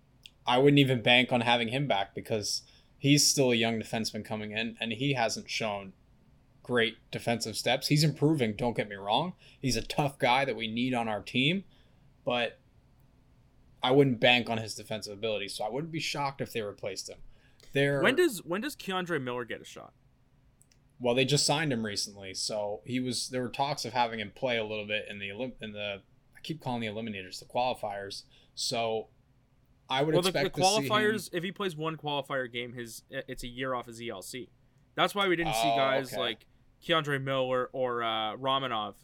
[0.48, 2.64] I wouldn't even bank on having him back because
[3.02, 5.94] he's still a young defenseman coming in, and he hasn't shown
[6.62, 7.88] great defensive steps.
[7.88, 8.54] He's improving.
[8.56, 9.34] Don't get me wrong.
[9.60, 11.64] He's a tough guy that we need on our team,
[12.24, 12.60] but
[13.82, 15.48] I wouldn't bank on his defensive ability.
[15.48, 17.18] So I wouldn't be shocked if they replaced him.
[17.74, 19.94] They're, When does when does K'Andre Miller get a shot?
[21.00, 23.30] well, they just signed him recently, so he was.
[23.30, 26.02] There were talks of having him play a little bit in the in the.
[26.38, 28.22] I keep calling the eliminators the qualifiers.
[28.54, 29.08] So,
[29.92, 32.52] I would Well, the, the expect to see him- qualifiers, if he plays one qualifier
[32.52, 34.50] game, his it's a year off his ELC.
[34.96, 36.22] That's why we didn't see Oh, guys okay.
[36.22, 36.46] like
[36.86, 38.96] K'Andre Miller or uh, Romanov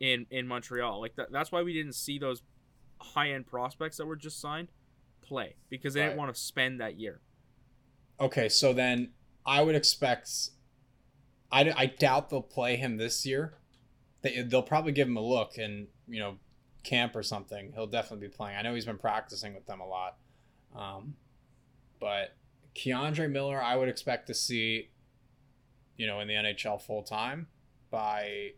[0.00, 1.00] in in Montreal.
[1.00, 2.42] Like that, that's why we didn't see those
[3.00, 4.68] high end prospects that were just signed
[5.22, 6.06] play because they Right.
[6.08, 7.20] didn't want to spend that year.
[8.20, 9.12] Okay, so then
[9.46, 10.30] I would expect.
[11.50, 13.54] I, I doubt they'll play him this year.
[14.22, 16.38] They they'll probably give him a look and you know
[16.84, 17.72] camp or something.
[17.74, 18.56] He'll definitely be playing.
[18.56, 20.16] I know he's been practicing with them a lot,
[20.76, 21.14] um,
[22.00, 22.34] but
[22.74, 24.90] K'Andre Miller, I would expect to see,
[25.96, 27.48] you know, in the NHL full time
[27.90, 28.50] by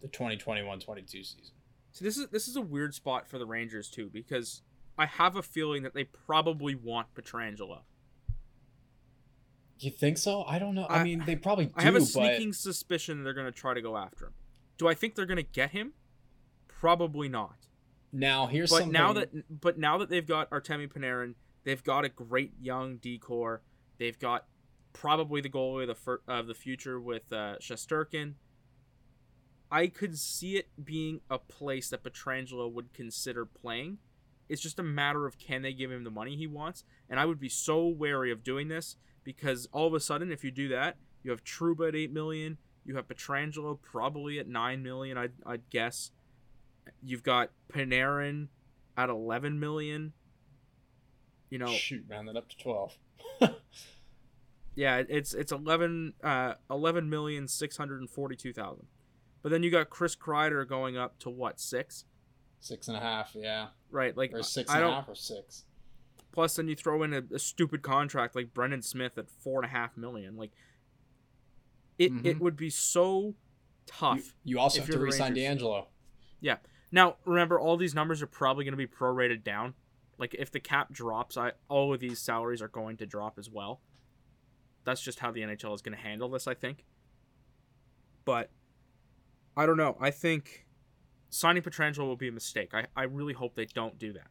[0.00, 1.40] the 2021-22 season.
[1.92, 4.62] So this is this is a weird spot for the Rangers too because
[4.96, 7.80] I have a feeling that they probably want Pietrangelo.
[9.80, 10.44] You think so?
[10.44, 10.84] I don't know.
[10.84, 13.52] I, I- mean, they probably do, I have a but sneaking suspicion they're going to
[13.52, 14.34] try to go after him.
[14.78, 15.94] Do I think they're going to get him?
[16.80, 17.56] Probably not.
[18.10, 18.92] now here's But something.
[18.92, 23.18] now that but now that they've got Artemi Panarin, they've got a great young D
[23.18, 23.60] corps.
[23.98, 24.46] They've got
[24.94, 28.32] probably the goalie of the fir- of the future with uh, Shesterkin.
[29.70, 33.98] I could see it being a place that Pietrangelo would consider playing.
[34.48, 37.26] It's just a matter of can they give him the money he wants, and I
[37.26, 40.66] would be so wary of doing this because all of a sudden, if you do
[40.68, 45.32] that, you have Trouba at eight million, you have Pietrangelo probably at nine million, I'd,
[45.46, 46.10] I'd guess.
[47.02, 48.48] You've got Panarin
[48.96, 50.12] at 11 million.
[51.50, 52.96] You know, shoot, round that up to twelve.
[54.74, 58.86] yeah, it's it's 11 uh 11 million 642,000.
[59.42, 62.04] But then you got Chris Kreider going up to what, 6?
[62.62, 65.64] Six and a half, yeah, Right, like or six I don't or six.
[66.30, 69.64] plus then you throw in a, a stupid contract like Brendan Smith at four and
[69.64, 70.36] a half million.
[70.36, 70.50] Like
[71.98, 72.40] it it Mhm.
[72.40, 73.34] would be so
[73.86, 74.18] tough.
[74.44, 75.62] You, you also have to re-sign Rangers.
[75.62, 75.86] DeAngelo.
[76.92, 79.74] Now, remember, all these numbers are probably going to be prorated down.
[80.18, 83.48] Like, if the cap drops, I all of these salaries are going to drop as
[83.48, 83.80] well.
[84.84, 86.84] That's just how the NHL is going to handle this, I think.
[88.24, 88.50] But
[89.56, 89.96] I don't know.
[90.00, 90.66] I think
[91.30, 92.74] signing Pietrangelo will be a mistake.
[92.74, 94.26] I, I really hope they don't do that.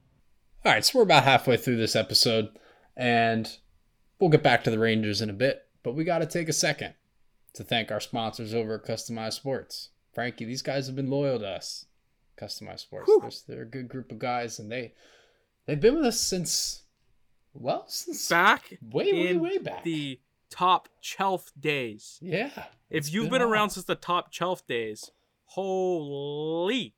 [0.66, 2.50] All right, so we're about halfway through this episode,
[2.98, 3.50] and
[4.20, 6.54] we'll get back to the Rangers in a bit, but we got to take a
[6.54, 6.96] second
[7.54, 9.90] to thank our sponsors over at Customized Sports.
[10.14, 11.86] Frankie, these guys have been loyal to us.
[12.40, 13.08] Customized Sports.
[13.08, 13.22] Whew.
[13.48, 14.94] They're, they're a good group of guys, and they
[15.66, 16.84] they've been with us since
[17.54, 19.84] well since Back way way way back.
[19.84, 22.18] the top shelf days.
[22.22, 22.50] yeah,
[22.90, 25.12] If you've been, a around since the top shelf days,
[25.46, 26.96] holy.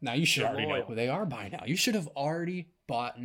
[0.00, 1.62] now you should They're already know who they are by now.
[1.66, 3.16] You should have already bought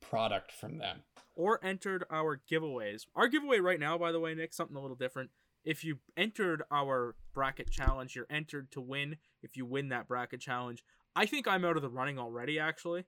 [0.00, 1.02] product from them.
[1.34, 3.06] or entered our giveaways.
[3.14, 5.30] Our giveaway right now, by the way, Nick, something a little different.
[5.64, 9.16] If you entered our bracket challenge, you're entered to win.
[9.42, 10.84] If you win that bracket challenge,
[11.16, 13.04] I think I'm out of the running already, actually.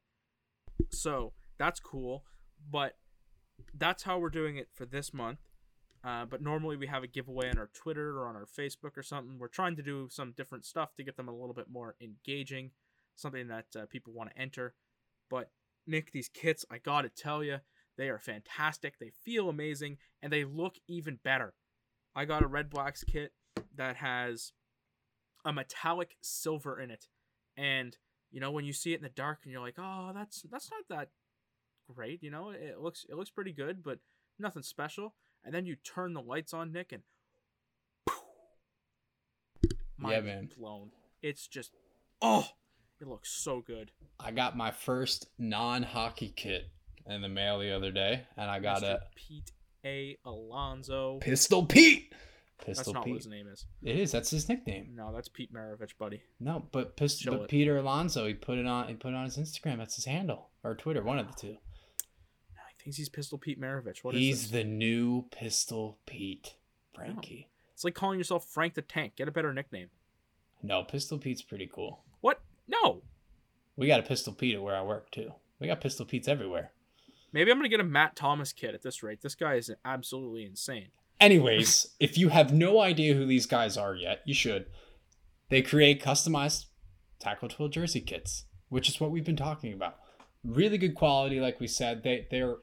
[0.90, 2.24] So that's cool.
[2.70, 2.96] But
[3.74, 5.38] that's how we're doing it for this month.
[6.04, 9.02] Uh, but normally we have a giveaway on our Twitter or on our Facebook or
[9.02, 9.38] something.
[9.38, 12.72] We're trying to do some different stuff to get them a little bit more engaging,
[13.14, 14.74] something that uh, people want to enter.
[15.30, 15.50] But
[15.86, 17.58] Nick, these kits, I gotta tell you,
[17.96, 18.98] they are fantastic.
[18.98, 21.54] They feel amazing, and they look even better.
[22.16, 23.32] I got a Redblacks kit
[23.76, 24.52] that has
[25.44, 27.09] a metallic silver in it,
[27.57, 27.96] and
[28.31, 30.70] you know when you see it in the dark, and you're like, "Oh, that's that's
[30.70, 31.09] not that
[31.94, 33.98] great." You know, it looks it looks pretty good, but
[34.38, 35.14] nothing special.
[35.44, 37.02] And then you turn the lights on, Nick, and
[40.05, 40.50] Yeah, man.
[40.57, 40.90] blown.
[41.22, 41.72] It's just
[42.20, 42.46] oh,
[43.00, 43.90] it looks so good.
[44.18, 46.70] I got my first non-hockey kit
[47.07, 48.94] in the mail the other day, and I got Mr.
[48.94, 49.52] a Pete
[49.85, 50.18] A.
[50.24, 51.18] Alonso.
[51.20, 52.12] Pistol Pete.
[52.66, 53.66] That's Pistol not what his name is.
[53.83, 54.12] It is.
[54.12, 54.92] That's his nickname.
[54.94, 56.22] No, that's Pete Maravich, buddy.
[56.40, 57.33] No, but Pistol.
[57.33, 57.51] Show But it.
[57.51, 58.27] Peter Alonso.
[58.27, 58.88] He put it on.
[58.88, 59.79] He put it on his Instagram.
[59.79, 61.03] That's his handle or Twitter.
[61.03, 61.48] One of the two.
[62.55, 64.03] No, he thinks he's Pistol Pete Maravich.
[64.03, 64.51] What is He's this?
[64.51, 66.55] the new Pistol Pete.
[66.94, 67.48] Frankie.
[67.75, 69.16] It's like calling yourself Frank the Tank.
[69.16, 69.88] Get a better nickname.
[70.62, 72.01] No, Pistol Pete's pretty cool.
[72.20, 72.40] What?
[72.68, 73.03] No.
[73.77, 75.33] We got a Pistol Pete at where I work too.
[75.59, 76.70] We got Pistol Pete's everywhere.
[77.33, 79.22] Maybe I'm gonna get a Matt Thomas kid at this rate.
[79.22, 80.88] This guy is absolutely insane.
[81.22, 84.66] Anyways, if you have no idea who these guys are yet, you should.
[85.50, 86.66] They create customized
[87.20, 89.98] tackle twill jersey kits, which is what we've been talking about.
[90.44, 92.02] Really good quality, like we said.
[92.02, 92.56] They they're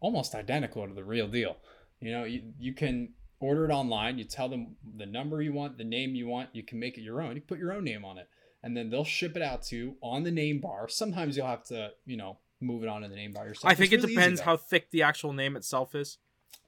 [0.00, 1.56] almost identical to the real deal.
[2.00, 4.18] You know, you, you can order it online.
[4.18, 6.50] You tell them the number you want, the name you want.
[6.52, 7.30] You can make it your own.
[7.36, 8.28] You can put your own name on it,
[8.62, 10.88] and then they'll ship it out to you on the name bar.
[10.88, 13.70] Sometimes you'll have to, you know, move it onto the name bar yourself.
[13.70, 16.18] I think It's it really depends how thick the actual name itself is.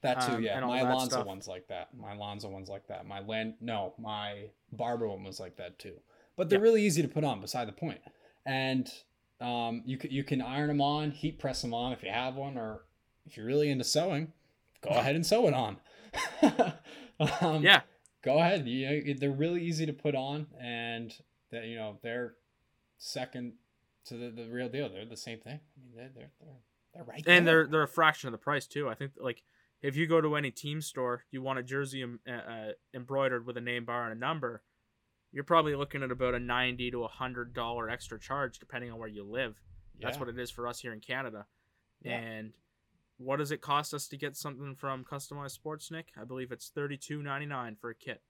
[0.03, 0.61] That too, um, yeah.
[0.61, 1.27] My Alonso stuff.
[1.27, 1.89] one's like that.
[1.97, 3.07] My Alonso one's like that.
[3.07, 5.95] My Land, no, my Barber one was like that too.
[6.37, 6.63] But they're Yeah.
[6.65, 7.41] really easy to put on.
[7.41, 8.01] Beside the point,
[8.45, 8.89] and
[9.41, 12.35] um, you can you can iron them on, heat press them on if you have
[12.37, 12.85] one, or
[13.27, 14.33] if you're really into sewing,
[14.83, 15.79] go ahead and sew it on.
[17.41, 17.81] um, Yeah.
[18.23, 18.67] go ahead.
[18.69, 21.13] You know, they're really easy to put on, and
[21.51, 22.35] that you know they're
[22.99, 23.55] second
[24.07, 24.89] to the, the real deal.
[24.89, 25.61] They're the same thing.
[25.77, 26.55] I mean, they're they're they're,
[26.95, 27.63] They're right and there.
[27.63, 28.89] they're they're a fraction of the price too.
[28.89, 29.43] I think like
[29.87, 33.57] if you go to any team store, you want a jersey uh, uh, embroidered with
[33.57, 34.63] a name bar and a number,
[35.31, 38.99] you're probably looking at about a ninety to a hundred dollar extra charge depending on
[38.99, 39.61] where you live.
[40.01, 41.47] That's what it is for us here in Canada.
[42.03, 42.19] Yeah.
[42.19, 42.53] And
[43.17, 46.09] what does it cost us to get something from Customized Sports, Nick?
[46.21, 48.23] I believe it's thirty two ninety nine for a kit.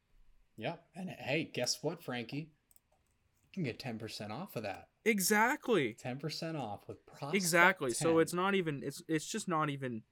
[0.58, 0.74] Yeah.
[0.94, 2.50] And hey, guess what, Frankie?
[3.54, 4.88] You can get 10% off of that.
[5.06, 5.96] Exactly.
[6.04, 7.90] 10% off with Prospect Exactly.
[7.92, 10.02] So it's not even it's it's just not even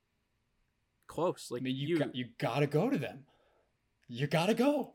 [1.06, 1.48] close.
[1.50, 3.24] Like I mean, you you, got, you got to go to them.
[4.08, 4.94] You got to go.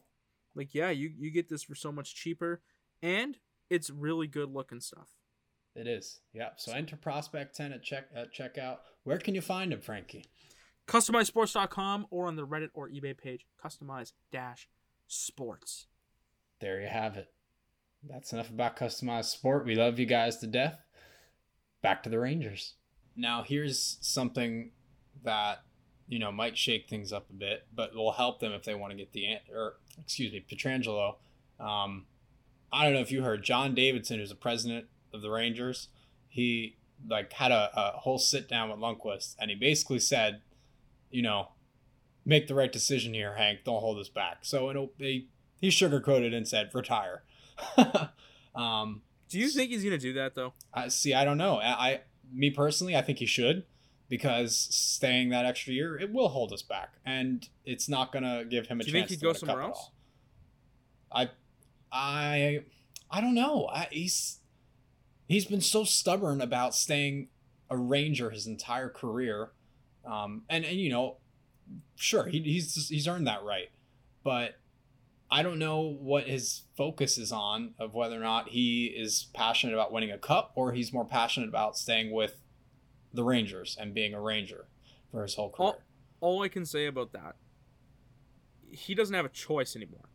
[0.55, 2.61] like yeah, you you get this for so much cheaper
[3.01, 3.37] and
[3.69, 5.09] it's really good looking stuff.
[5.75, 6.19] It is.
[6.33, 6.49] Yeah.
[6.57, 8.77] So enter Prospect 10 at check at checkout.
[9.03, 10.25] Where can you find them, Frankie?
[10.87, 14.67] CustomizedSports.com or on the Reddit or eBay page, Customize Dash
[15.07, 15.85] Sports.
[16.59, 17.31] There you have it.
[18.03, 19.65] That's enough about customized sport.
[19.65, 20.79] We love you guys to death.
[21.81, 22.73] Back to the Rangers.
[23.15, 24.71] Now, here's something
[25.23, 25.61] that
[26.09, 28.91] you know might shake things up a bit, but will help them if they want
[28.91, 31.15] to get the or excuse me, Pietrangelo.
[31.59, 32.05] Um,
[32.73, 35.89] I don't know if you heard John Davidson, who's the president of the Rangers.
[36.27, 40.41] He like had a, a whole sit down with Lundqvist, and he basically said,
[41.11, 41.49] you know,
[42.25, 43.59] make the right decision here, Hank.
[43.63, 44.39] Don't hold us back.
[44.41, 45.25] So it'll they
[45.61, 47.23] he sugarcoated and said retire.
[48.55, 50.53] um, Do you think he's gonna do that though?
[50.73, 51.13] I see.
[51.13, 51.57] I don't know.
[51.57, 52.01] I, I,
[52.33, 53.65] me personally, I think he should
[54.09, 58.67] because staying that extra year it will hold us back, and it's not gonna give
[58.67, 59.09] him a Do you chance.
[59.09, 59.91] think he'd to go somewhere else?
[61.11, 61.29] I,
[61.91, 62.63] I,
[63.09, 63.67] I don't know.
[63.71, 64.39] I, he's
[65.27, 67.29] he's been so stubborn about staying
[67.69, 69.51] a Ranger his entire career,
[70.05, 71.17] um, and and you know,
[71.95, 73.69] sure he, he's he's earned that right,
[74.23, 74.55] but
[75.31, 79.73] I don't know what his focus is on of whether or not he is passionate
[79.73, 82.41] about winning a cup or he's more passionate about staying with
[83.13, 84.65] the Rangers and being a Ranger
[85.11, 85.67] for his whole career.
[85.67, 85.81] All,
[86.21, 87.35] all I can say about that,
[88.69, 90.09] he doesn't have a choice anymore.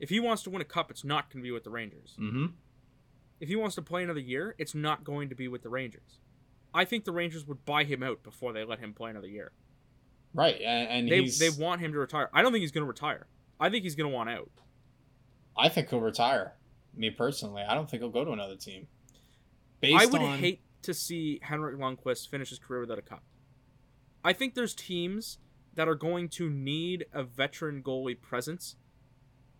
[0.00, 2.16] If he wants to win a cup, it's not going to be with the Rangers.
[2.18, 2.46] mm-hmm.
[3.40, 6.20] If he wants to play another year, it's not going to be with the Rangers.
[6.72, 9.50] I think the Rangers would buy him out before they let him play another year.
[10.32, 12.30] Right, and, and They he's, they want him to retire.
[12.32, 13.26] I don't think he's going to retire.
[13.58, 14.50] I think he's going to want out.
[15.56, 16.54] I think he'll retire.
[16.94, 18.86] Me personally, I don't think he'll go to another team.
[19.80, 23.22] Based I would on, hate to see Henrik Lundqvist finish his career without a cup.
[24.24, 25.38] I think there's teams
[25.74, 28.76] that are going to need a veteran goalie presence,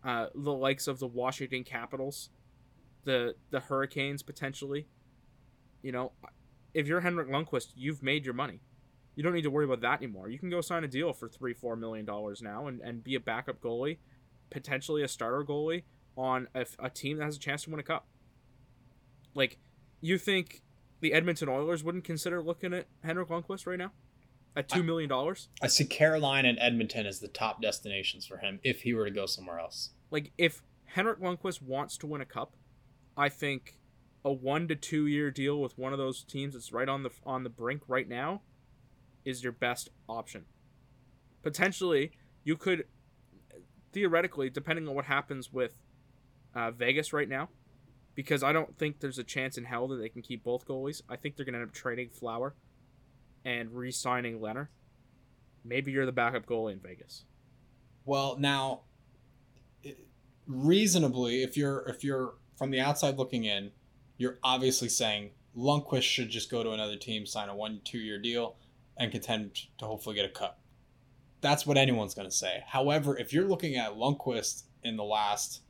[0.05, 2.31] uh, the likes of the Washington Capitals,
[3.05, 4.87] the the Hurricanes potentially.
[5.83, 6.13] You know,
[6.75, 8.61] if you're Henrik Lundqvist, you've made your money.
[9.15, 10.29] You don't need to worry about that anymore.
[10.29, 13.15] You can go sign a deal for three, four million dollars now and, and be
[13.15, 13.99] a backup goalie,
[14.51, 15.83] potentially a starter goalie
[16.17, 18.07] on a, a team that has a chance to win a cup.
[19.35, 19.59] Like,
[20.01, 20.63] you think
[21.03, 23.93] the Edmonton Oilers wouldn't consider looking at Henrik Lundqvist right now
[24.57, 25.49] at two million dollars?
[25.61, 29.11] I see Carolina and Edmonton as the top destinations for him if he were to
[29.11, 29.91] go somewhere else.
[30.11, 32.55] Like, if Henrik Lundqvist wants to win a cup,
[33.17, 33.79] I think
[34.25, 37.11] a one to two year deal with one of those teams that's right on the
[37.27, 38.43] on the brink right now
[39.25, 40.45] is your best option.
[41.43, 42.13] Potentially,
[42.45, 42.85] you could
[43.93, 45.75] theoretically, depending on what happens with
[46.55, 47.49] uh, Vegas right now,
[48.15, 51.03] because I don't think there's a chance in hell that they can keep both goalies.
[51.09, 52.55] I think they're going to end up trading Flower
[53.45, 54.69] and re-signing Lehner.
[55.65, 57.25] Maybe you're the backup goalie in Vegas.
[58.05, 58.83] Well, now,
[60.47, 63.71] reasonably, if you're if you're from the outside looking in,
[64.19, 68.19] you're obviously saying Lundqvist should just go to another team, sign a one two year
[68.19, 68.57] deal,
[68.97, 70.59] and contend to hopefully get a cup.
[71.41, 72.63] That's what anyone's going to say.
[72.67, 75.62] However, if you're looking at Lundqvist in the last,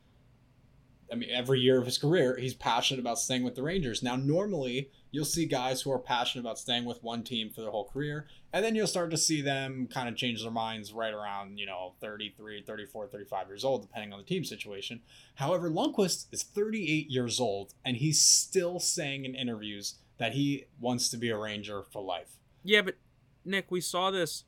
[1.13, 4.03] I mean, every year of his career, he's passionate about staying with the Rangers.
[4.03, 7.71] Now, normally, you'll see guys who are passionate about staying with one team for their
[7.71, 11.13] whole career, and then you'll start to see them kind of change their minds right
[11.13, 15.03] around, you know, 33, 34, 35 years old, depending on the team situation.
[15.35, 21.11] However, Lundqvist is 38 years old, and he's still saying in interviews that he wants
[21.11, 22.39] to be a Ranger for life.
[22.65, 22.97] Yeah, but
[23.45, 24.45] Nick, we saw this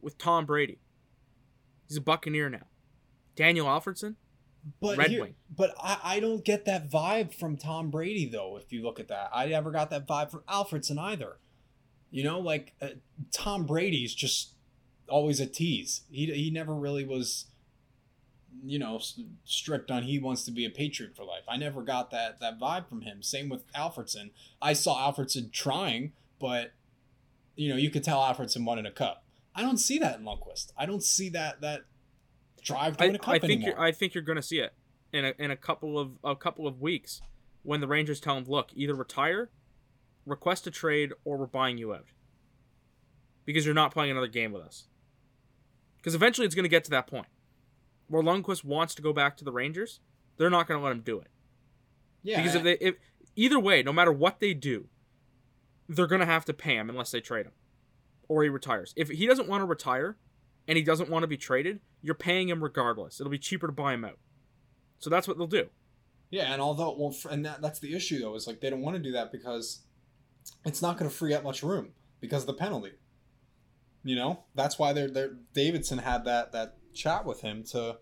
[0.00, 0.78] with Tom Brady.
[1.86, 2.66] He's a Buccaneer now.
[3.36, 4.14] Daniel Alfredsson,
[4.80, 5.34] But Red here- Wing.
[5.54, 8.56] but I, I don't get that vibe from Tom Brady though.
[8.56, 11.38] If you look at that, I never got that vibe from Alfredsson either.
[12.10, 12.88] You know, like uh,
[13.32, 14.54] Tom Brady's just
[15.08, 16.02] always a tease.
[16.10, 17.46] He he never really was,
[18.64, 19.00] you know,
[19.44, 21.44] strict on he wants to be a patriot for life.
[21.48, 23.22] I never got that that vibe from him.
[23.22, 24.30] Same with Alfredsson.
[24.60, 26.72] I saw Alfredsson trying, but
[27.56, 29.24] you know, you could tell Alfredsson wanted a cup.
[29.54, 30.72] I don't see that in Lundqvist.
[30.76, 31.82] I don't see that that
[32.62, 33.70] drive to I, win a cup I think anymore.
[33.70, 34.72] you're, I think you're going to see it
[35.12, 37.20] in a, in a couple of a couple of weeks
[37.62, 39.50] when the Rangers tell him, "Look, either retire,
[40.26, 42.06] request a trade, or we're buying you out."
[43.48, 44.88] because you're not playing another game with us.
[45.96, 47.28] Because eventually it's going to get to that point
[48.06, 50.00] where Lundqvist wants to go back to the Rangers.
[50.36, 51.28] They're not going to let him do it.
[52.22, 52.42] Yeah.
[52.42, 52.96] Because if they if
[53.36, 54.88] either way, no matter what they do,
[55.88, 57.52] they're gonna have to pay him unless they trade him,
[58.28, 58.92] or he retires.
[58.96, 60.18] If he doesn't want to retire,
[60.68, 63.18] and he doesn't want to be traded, you're paying him regardless.
[63.18, 64.18] It'll be cheaper to buy him out.
[64.98, 65.70] So that's what they'll do.
[66.30, 68.96] Yeah, and although well, and that, that's the issue though is like they don't want
[68.96, 69.80] to do that because
[70.66, 72.92] it's not going to free up much room because of the penalty.
[74.04, 77.98] You know, that's why they're they're Davidson had that that chat with him to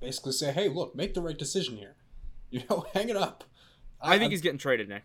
[0.00, 1.96] basically say, hey, look, make the right decision here.
[2.48, 3.42] You know, hang it up.
[4.00, 5.02] I, think he's getting traded, Nick.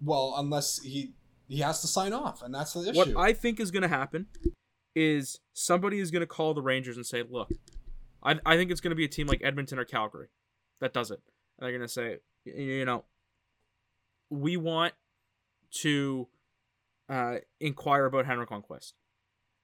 [0.00, 1.14] well, unless he
[1.48, 2.96] he has to sign off, and that's the issue.
[2.96, 4.26] What I think is going to happen
[4.94, 7.50] is somebody is going to call the Rangers and say, "Look,
[8.22, 10.28] I, I think it's going to be a team like Edmonton or Calgary
[10.80, 11.20] that does it."
[11.58, 13.04] And they're going to say, "You know,
[14.30, 14.94] we want
[15.70, 16.28] to
[17.08, 18.92] uh, inquire about Henrik Lundqvist,"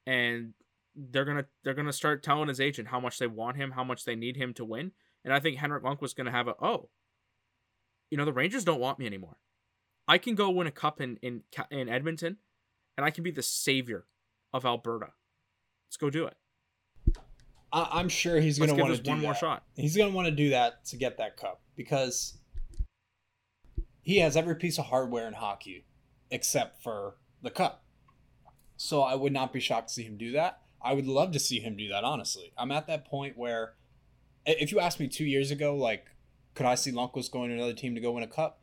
[0.06, 0.54] and
[0.96, 4.04] they're gonna they're gonna start telling his agent how much they want him, how much
[4.04, 4.92] they need him to win.
[5.24, 6.88] And I think Henrik Lundqvist is going to have a oh,
[8.10, 9.38] you know, the Rangers don't want me anymore.
[10.06, 12.36] I can go win a cup in in in Edmonton,
[12.96, 14.04] and I can be the savior
[14.54, 15.08] of Alberta.
[15.88, 16.36] Let's go do it.
[17.72, 19.40] I, I'm sure he's going to want to do one more that.
[19.40, 19.64] shot.
[19.74, 22.38] He's going to want to do that to get that cup because
[24.00, 25.84] he has every piece of hardware in hockey
[26.30, 27.82] except for the cup.
[28.76, 30.60] So I would not be shocked to see him do that.
[30.80, 32.52] I would love to see him do that, honestly.
[32.56, 33.74] I'm at that point where,
[34.46, 36.06] if you asked me two years ago, like,
[36.54, 38.60] could I see Lundqvist going to another team to go win a cup?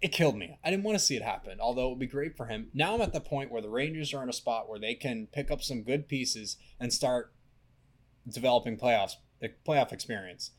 [0.00, 0.58] It killed me.
[0.64, 2.68] I didn't want to see it happen, although it would be great for him.
[2.72, 5.26] Now I'm at the point where the Rangers are in a spot where they can
[5.32, 7.32] pick up some good pieces and start
[8.28, 9.14] developing playoffs
[9.66, 10.52] playoff experience.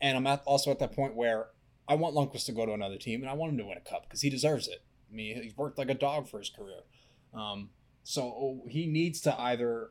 [0.00, 1.48] And I'm at, also at that point where
[1.88, 3.88] I want Lundqvist to go to another team and I want him to win a
[3.88, 4.84] cup because he deserves it.
[5.10, 6.80] I mean, he's worked like a dog for his career.
[7.32, 7.70] Um,
[8.02, 9.90] so he needs to either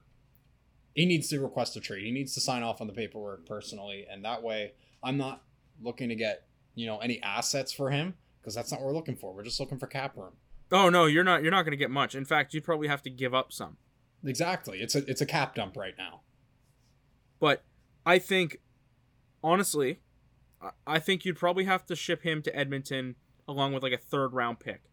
[0.93, 2.05] he needs to request a trade.
[2.05, 5.43] He needs to sign off on the paperwork personally, and that way I'm not
[5.81, 8.15] looking to get you know any assets for him
[8.45, 9.33] because that's not what we're looking for.
[9.33, 10.33] We're just looking for cap room.
[10.71, 11.41] Oh no, you're not.
[11.41, 12.13] You're not going to get much.
[12.13, 13.77] In fact, you'd probably have to give up some.
[14.23, 14.79] Exactly.
[14.81, 16.21] It's a it's a cap dump right now.
[17.39, 17.63] But
[18.05, 18.57] I think,
[19.43, 19.99] honestly,
[20.85, 23.15] I- think you'd probably have to ship him to Edmonton
[23.47, 24.83] along with like a third round pick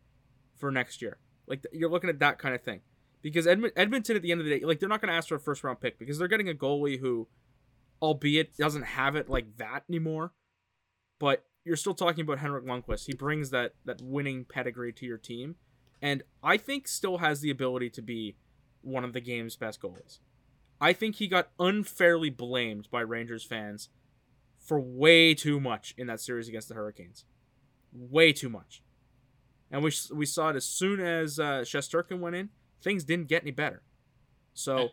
[0.56, 1.18] for next year.
[1.46, 2.80] Like you're looking at that kind of thing
[3.20, 5.28] because Edmon- Edmonton at the end of the day, like they're not going to ask
[5.28, 7.28] for a first round pick because they're getting a goalie who,
[8.00, 10.32] albeit doesn't have it like that anymore,
[11.18, 13.06] but you're still talking about Henrik Lundqvist.
[13.06, 15.56] He brings that that winning pedigree to your team,
[16.00, 18.36] and I think still has the ability to be
[18.82, 20.18] one of the game's best goalies.
[20.80, 23.88] I think he got unfairly blamed by Rangers fans
[24.58, 27.24] for way too much in that series against the Hurricanes.
[27.92, 28.82] Way too much.
[29.70, 32.50] And we, we saw it as soon as uh, Shesterkin went in,
[32.82, 33.82] things didn't get any better.
[34.54, 34.90] So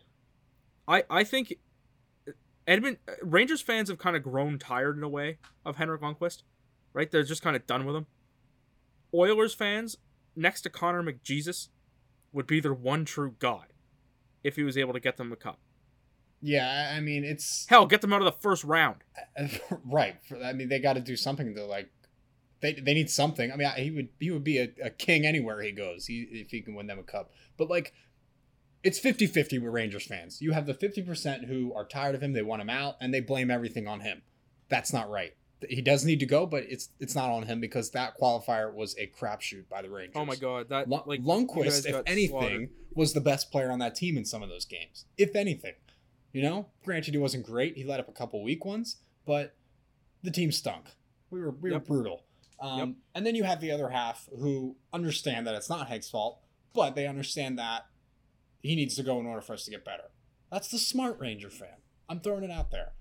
[0.88, 1.54] I I think
[2.66, 6.42] Edmund Rangers fans have kind of grown tired in a way of Henrik Lundqvist,
[6.92, 7.10] right?
[7.10, 8.06] They're just kind of done with him.
[9.12, 9.96] Oilers fans,
[10.36, 11.68] next to Connor McJesus,
[12.32, 13.66] would be their one true god
[14.42, 15.58] if he was able to get them a cup.
[16.42, 18.96] Yeah, I mean it's Hell, get them out of the first round.
[19.84, 20.16] right.
[20.42, 21.90] I mean they got to do something to like.
[22.62, 23.50] They, they need something.
[23.50, 26.06] I mean, he would he would be a, a king anywhere he goes.
[26.06, 27.30] He if he can win them a cup.
[27.56, 27.94] But like,
[28.82, 30.42] it's 50-50 with Rangers fans.
[30.42, 32.34] You have the fifty percent who are tired of him.
[32.34, 34.20] They want him out, and they blame everything on him.
[34.68, 35.32] That's not right.
[35.68, 38.96] He does need to go, but it's it's not on him because that qualifier was
[38.98, 40.16] a crapshoot by the Rangers.
[40.16, 42.70] Oh my god, that Lu- like Lundqvist, if anything, slaughtered.
[42.94, 45.04] was the best player on that team in some of those games.
[45.18, 45.74] If anything,
[46.32, 47.76] you know, granted he wasn't great.
[47.76, 48.96] He let up a couple weak ones,
[49.26, 49.54] but
[50.22, 50.86] the team stunk.
[51.30, 51.80] We were we Yep.
[51.82, 52.24] were brutal.
[52.60, 52.88] Um, Yep.
[53.14, 56.40] And then you have the other half who understand that it's not Hank's fault,
[56.74, 57.86] but they understand that
[58.62, 60.04] he needs to go in order for us to get better.
[60.50, 61.76] That's the smart Ranger fan.
[62.08, 62.92] I'm throwing it out there.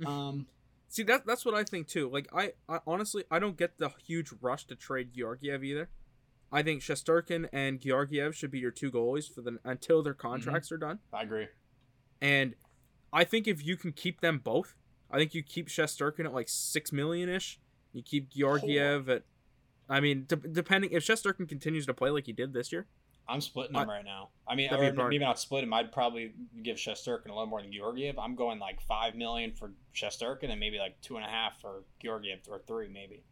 [0.06, 0.46] Um,
[0.88, 2.08] See that that's what I think too.
[2.10, 5.90] Like I, I honestly I don't get the huge rush to trade Georgiev either.
[6.50, 10.28] I think Shesterkin and Georgiev should be your two goalies for the until their mm-hmm.
[10.28, 11.00] contracts are done.
[11.12, 11.48] I agree.
[12.20, 12.54] And
[13.12, 14.74] I think if you can keep them both,
[15.10, 17.60] I think you keep Shesterkin at like six million ish.
[17.92, 19.22] You keep Georgiev at,
[19.88, 22.86] I mean, de- depending if Shesterkin continues to play like he did this year.
[23.28, 24.30] I'm splitting them right now.
[24.48, 25.74] I mean, or maybe not split them.
[25.74, 28.18] I'd probably give Shesterkin a little more than Georgiev.
[28.18, 31.82] I'm going like five million for Shesterkin and maybe like two and a half for
[32.02, 33.22] Georgiev or three maybe.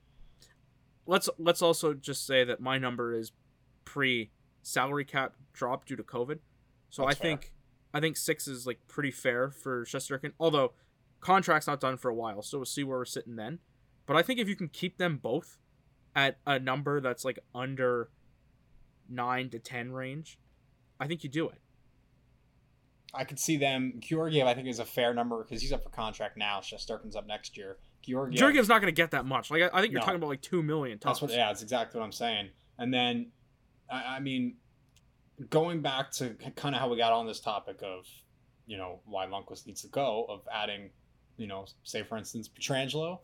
[1.06, 3.32] Let's let's also just say that my number is
[3.84, 4.30] pre
[4.62, 6.40] salary cap drop due to COVID.
[6.90, 7.52] So That's I think
[7.94, 10.32] I think six is like pretty fair for Shesterkin.
[10.38, 10.72] Although
[11.20, 13.60] contract's not done for a while, so we'll see where we're sitting then.
[14.04, 15.56] But I think if you can keep them both
[16.14, 18.10] at a number that's like under
[19.08, 20.38] nine to ten range,
[21.00, 21.60] I think you do it.
[23.14, 23.94] I could see them.
[23.98, 26.60] Georgiev, I think, is a fair number because he's up for contract now.
[26.60, 27.78] Shesterkin's up next year.
[28.02, 29.50] Georgiev, Georgiev's not going to get that much.
[29.50, 30.04] Like I, I think you're No.
[30.06, 30.98] talking about like two million.
[31.02, 31.30] That's what.
[31.30, 32.50] Yeah, that's exactly what I'm saying.
[32.78, 33.32] And then,
[33.90, 34.56] I, I mean,
[35.50, 38.06] going back to kind of how we got on this topic of,
[38.66, 40.90] you know, why Lundqvist needs to go of adding,
[41.36, 43.20] you know, say for instance Pietrangelo.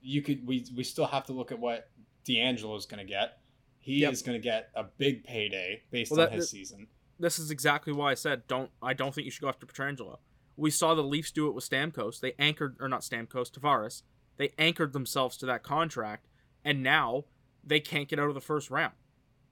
[0.00, 1.88] You could we we still have to look at what
[2.28, 3.38] DeAngelo is going to get.
[3.82, 4.12] He Yep.
[4.12, 6.88] is going to get a big payday based Well, on that- his season.
[7.18, 8.70] This is exactly why I said don't.
[8.82, 10.18] I don't think you should go after Pietrangelo.
[10.56, 12.18] We saw the Leafs do it with Stamkos.
[12.20, 14.02] They anchored, or not Stamkos, Tavares.
[14.38, 16.26] They anchored themselves to that contract,
[16.64, 17.24] and now
[17.62, 18.94] they can't get out of the first round.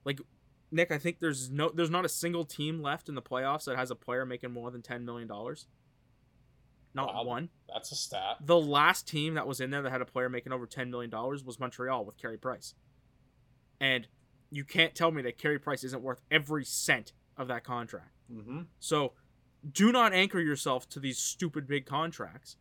[0.05, 0.21] Like
[0.73, 3.77] Nick, I think there's no, there's not a single team left in the playoffs that
[3.77, 5.67] has a player making more than ten million dollars.
[6.95, 7.25] Not Wow.
[7.25, 7.51] one.
[7.73, 8.39] That's a stat.
[8.41, 11.11] The last team that was in there that had a player making over ten million
[11.11, 12.75] dollars was Montreal with Carey Price.
[13.81, 14.09] And
[14.51, 18.11] you can't tell me that Carey Price isn't worth every cent of that contract.
[18.33, 18.63] Mm-hmm.
[18.79, 19.13] So
[19.73, 22.57] do not anchor yourself to these stupid big contracts.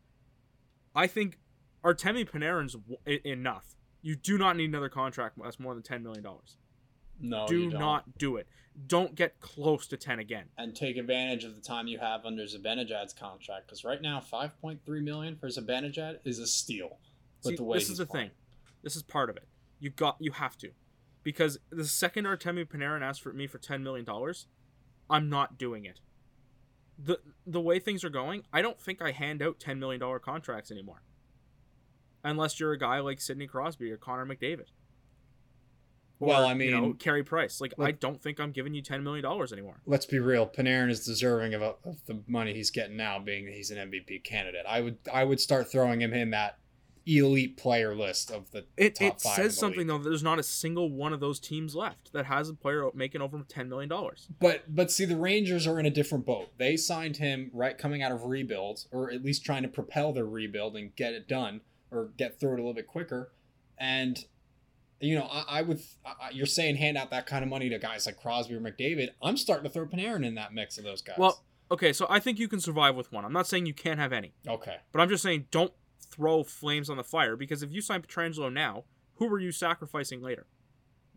[0.94, 1.38] I think
[1.84, 3.76] Artemi Panarin's w- enough.
[4.02, 6.24] You do not need another contract that's more than $10 million.
[7.22, 8.46] No, do not do it.
[8.86, 10.46] Don't get close to 10 again.
[10.56, 14.80] and take advantage of the time you have under Zibanejad's contract because right now 5.3
[15.02, 16.98] million for Zibanejad is a steal.
[17.42, 18.28] See, the way this is the playing.
[18.28, 18.36] thing.
[18.82, 19.46] This is part of it.
[19.80, 20.70] You got you have to.
[21.22, 24.06] Because the second Artemi Panarin asked for me for $10 million,
[25.08, 26.00] I'm not doing it.
[27.02, 30.70] The the way things are going, I don't think I hand out $10 million contracts
[30.70, 31.02] anymore.
[32.22, 34.66] Unless you're a guy like Sidney Crosby or Connor McDavid.
[36.20, 37.62] Well, I you know, mean, Carey Price.
[37.62, 39.80] Like, I don't think I'm giving you $10 million anymore.
[39.86, 40.46] Let's be real.
[40.46, 44.22] Panarin is deserving of, of the money he's getting now, being that he's an MVP
[44.22, 44.66] candidate.
[44.68, 46.58] I would I would start throwing him in that
[47.06, 49.88] elite player list of the It, top it says the something, league.
[49.88, 52.88] though, that there's not a single one of those teams left that has a player
[52.94, 53.90] making over $10 million.
[54.40, 56.50] But but see, the Rangers are in a different boat.
[56.58, 60.26] They signed him right coming out of rebuild, or at least trying to propel their
[60.26, 63.32] rebuild and get it done, or get through it a little bit quicker.
[63.78, 64.24] And
[65.00, 65.80] you know, I, I would.
[66.04, 69.08] I, you're saying hand out that kind of money to guys like Crosby or McDavid.
[69.22, 71.16] I'm starting to throw Panarin in that mix of those guys.
[71.18, 73.24] Well, okay, so I think you can survive with one.
[73.24, 75.72] I'm not saying you can't have any, okay, but I'm just saying don't
[76.10, 78.84] throw flames on the fire because if you sign Pietrangelo now,
[79.14, 80.46] who are you sacrificing later?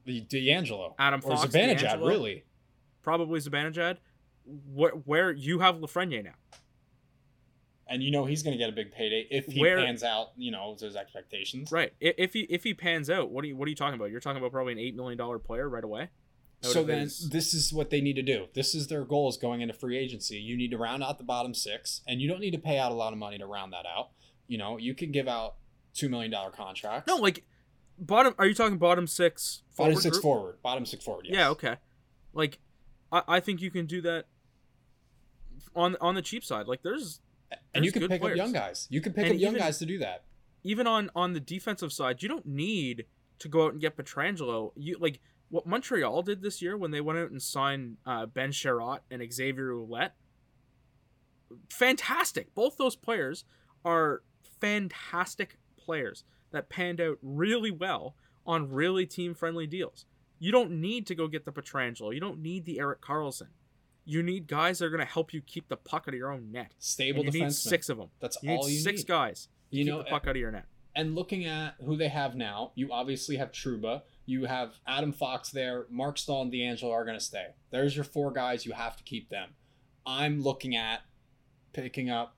[0.06, 2.08] the DeAngelo, Adam or Fox, Zibanejad, DeAngelo?
[2.10, 2.44] really.
[3.02, 3.98] Probably Zibanejad.
[4.74, 6.34] Where, where you have Lafreniere now.
[7.88, 10.32] And you know he's going to get a big payday if he Where- pans out.
[10.36, 11.72] You know those expectations.
[11.72, 11.94] Right.
[12.00, 14.10] If he if he pans out, what are you what are you talking about?
[14.10, 16.10] You're talking about probably an eight million dollar player right away.
[16.62, 18.48] So then, his- this is what they need to do.
[18.54, 20.38] This is their goals going into free agency.
[20.38, 22.92] You need to round out the bottom six, and you don't need to pay out
[22.92, 24.10] a lot of money to round that out.
[24.54, 25.56] You know, you can give out
[25.96, 27.08] two million dollar contracts.
[27.08, 27.44] no, like
[27.98, 28.36] bottom.
[28.38, 29.64] Are you talking bottom six?
[29.76, 30.22] bottom forward six group?
[30.22, 31.26] forward, bottom six forward.
[31.28, 31.34] Yes.
[31.36, 31.76] Yeah, okay.
[32.34, 32.60] Like,
[33.12, 34.26] I, I think you can do that
[35.76, 36.68] on on the cheap side.
[36.68, 37.20] Like, there's
[37.74, 38.40] and you there's can pick players.
[38.40, 38.88] up young guys.
[38.92, 40.26] You can pick And up young even- guys to do that.
[40.64, 43.06] even on on the defensive side, you don't need
[43.40, 44.72] to go out and get Pietrangelo.
[44.76, 48.52] You like what Montreal did this year when they went out and signed uh, Ben
[48.52, 50.12] Chiarot and Xavier Ouellet.
[51.72, 52.54] Fantastic.
[52.54, 53.46] Both those players
[53.84, 54.22] are
[54.64, 60.06] fantastic players that panned out really well on really team friendly deals.
[60.40, 62.14] You don't need to go get the Pietrangelo.
[62.14, 63.48] You don't need the Erik Karlsson.
[64.06, 66.32] You need guys that are going to help you keep the puck out of your
[66.32, 66.74] own net.
[66.80, 68.10] Stable And you need six of them.
[68.20, 69.08] That's You need all you six need.
[69.08, 69.48] guys.
[69.72, 70.66] To You keep know, the puck out of your net.
[70.96, 74.02] and looking at who they have now, you obviously have Trouba.
[74.26, 75.86] You have Adam Fox there.
[75.90, 77.48] Marc Staal and DeAngelo are going to stay.
[77.72, 78.66] There's your four guys.
[78.66, 79.50] You have to keep them.
[80.06, 81.02] I'm looking at
[81.72, 82.36] picking up,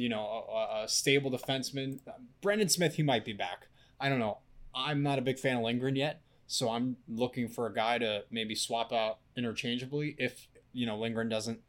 [0.00, 2.00] you know, a, a- stable defenseman.
[2.40, 3.66] Brendan Smith, he might be back.
[4.00, 4.38] I don't know.
[4.74, 8.24] I'm not a big fan of Lindgren yet, so I'm looking for a guy to
[8.30, 11.60] maybe swap out interchangeably if you know Lindgren doesn't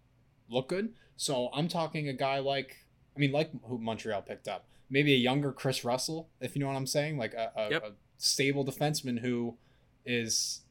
[0.49, 0.93] look good.
[1.15, 5.17] So I'm talking a guy like, I mean, like who Montreal picked up maybe a
[5.17, 7.83] younger Chris Russell, if you know what I'm saying, like a, a, Yep.
[7.83, 9.57] a stable defenseman who
[10.05, 10.61] is,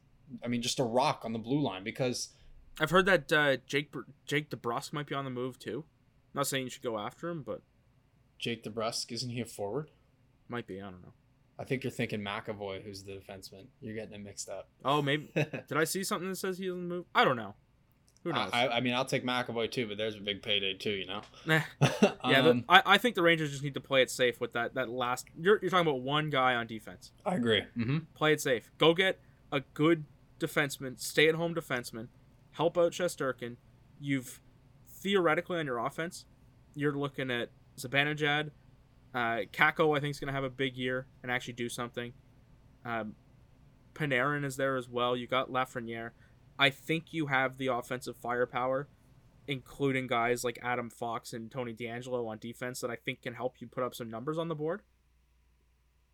[0.43, 2.29] I mean, just a rock on the blue line because
[2.79, 3.93] I've heard that uh, Jake
[4.25, 5.85] Jake DeBrusk might be on the move too.
[6.37, 7.61] Not saying you should go after him, but
[8.39, 9.89] Jake DeBrusk isn't he a forward?
[10.47, 10.79] might be.
[10.79, 11.11] I don't know.
[11.59, 13.65] I think you're thinking McAvoy, who's the defenseman.
[13.81, 14.69] You're getting it mixed up.
[14.85, 15.29] Oh, maybe.
[15.35, 17.05] Did I see something that says he's on the move?
[17.13, 17.55] I don't know.
[18.23, 18.49] Who knows?
[18.53, 21.21] I, I mean, I'll take McAvoy too, but there's a big payday too, you know.
[21.45, 21.61] Nah.
[22.25, 24.53] Yeah, the- um, I, I think the Rangers just need to play it safe with
[24.53, 25.27] that that last.
[25.39, 27.11] You're you're talking about one guy on defense.
[27.25, 27.61] I agree.
[27.77, 27.97] Mm-hmm.
[28.15, 28.69] Play it safe.
[28.77, 29.19] Go get
[29.51, 30.03] a good
[30.39, 32.07] defenseman, stay at home defenseman,
[32.51, 33.55] help out Shesterkin.
[33.99, 34.41] You've
[35.01, 36.25] theoretically on your offense,
[36.75, 38.51] you're looking at Zibanejad.
[39.13, 39.95] uh, Kakko.
[39.95, 42.13] I think is going to have a big year and actually do something.
[42.85, 43.15] Um,
[43.93, 45.15] Panarin is there as well.
[45.15, 46.11] You got Lafreniere.
[46.59, 48.89] I think you have the offensive firepower,
[49.47, 53.55] including guys like Adam Fox and Tony DeAngelo on defense that I think can help
[53.59, 54.81] you put up some numbers on the board.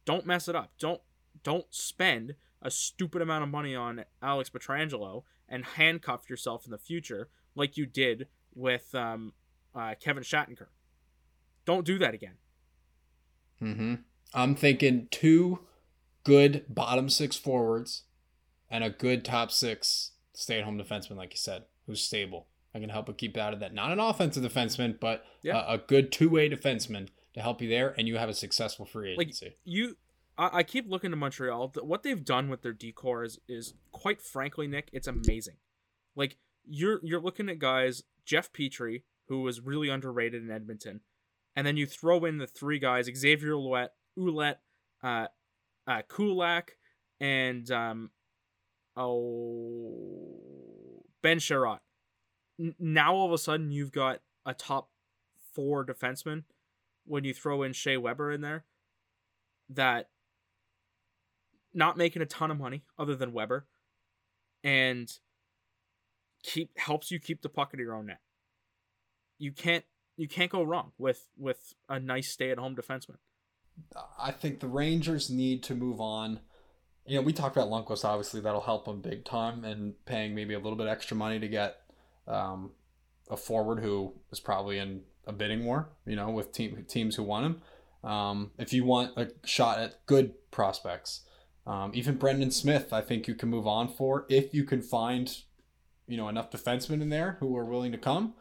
[0.05, 0.71] Don't mess it up.
[0.79, 1.01] Don't
[1.43, 6.77] don't spend a stupid amount of money on Alex Pietrangelo and handcuff yourself in the
[6.77, 9.33] future like you did with um,
[9.75, 10.67] uh, Kevin Shattenkirk.
[11.65, 12.35] Don't do that again.
[13.61, 13.95] Mm-hmm.
[14.33, 15.59] I'm thinking two
[16.23, 18.03] good bottom six forwards
[18.69, 22.47] and a good top six stay at home defenseman, like you said, who's stable.
[22.75, 23.73] I can help you keep out of that.
[23.73, 25.63] Not an offensive defenseman, but Yeah.
[25.67, 28.85] a, a good two way defenseman to help you there, and you have a successful
[28.85, 29.55] free Like agency.
[29.63, 29.97] you,
[30.37, 31.71] I, I keep looking to Montreal.
[31.81, 35.57] What they've done with their D corps is, is quite frankly, Nick, it's amazing.
[36.15, 41.01] Like you're you're looking at guys, Jeff Petry, who was really underrated in Edmonton,
[41.55, 44.55] and then you throw in the three guys, Xavier Ouellet, Ouellet,
[45.03, 45.27] uh,
[45.87, 46.77] uh, Kulak,
[47.19, 48.11] and um,
[48.95, 50.39] oh,
[51.21, 51.79] Ben Chiarot.
[52.59, 54.89] N- now all of a sudden you've got a top
[55.53, 56.43] four defenseman
[57.05, 58.65] when you throw in Shea Weber in there
[59.69, 60.09] that
[61.73, 63.65] not making a ton of money other than Weber
[64.63, 65.11] and
[66.43, 68.19] keep helps you keep the puck in your own net.
[69.37, 69.83] You can't
[70.15, 73.17] you can't go wrong with with a nice stay at home defenseman.
[74.19, 76.41] I think the Rangers need to move on.
[77.05, 78.05] You know, we talked about Lundqvist.
[78.05, 81.47] Obviously, that'll help them big time, and paying maybe a little bit extra money to
[81.47, 81.77] get
[82.27, 82.71] um,
[83.29, 85.89] a forward who is probably in a bidding war.
[86.05, 87.61] You know, with team teams who want him.
[88.09, 91.21] Um, if you want a shot at good prospects,
[91.65, 95.35] um, even Brendan Smith, I think you can move on for if you can find,
[96.07, 98.33] you know, enough defensemen in there who are willing to come.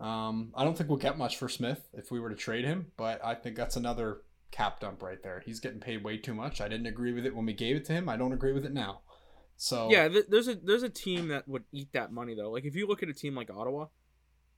[0.00, 2.92] Um, I don't think we'll get much for Smith if we were to trade him,
[2.96, 5.42] but I think that's another cap dump right there.
[5.44, 6.60] He's getting paid way too much.
[6.60, 8.08] I didn't agree with it when we gave it to him.
[8.08, 9.00] I don't agree with it now.
[9.56, 12.50] So Yeah, th- there's a there's a team that would eat that money though.
[12.50, 13.86] Like if you look at a team like Ottawa,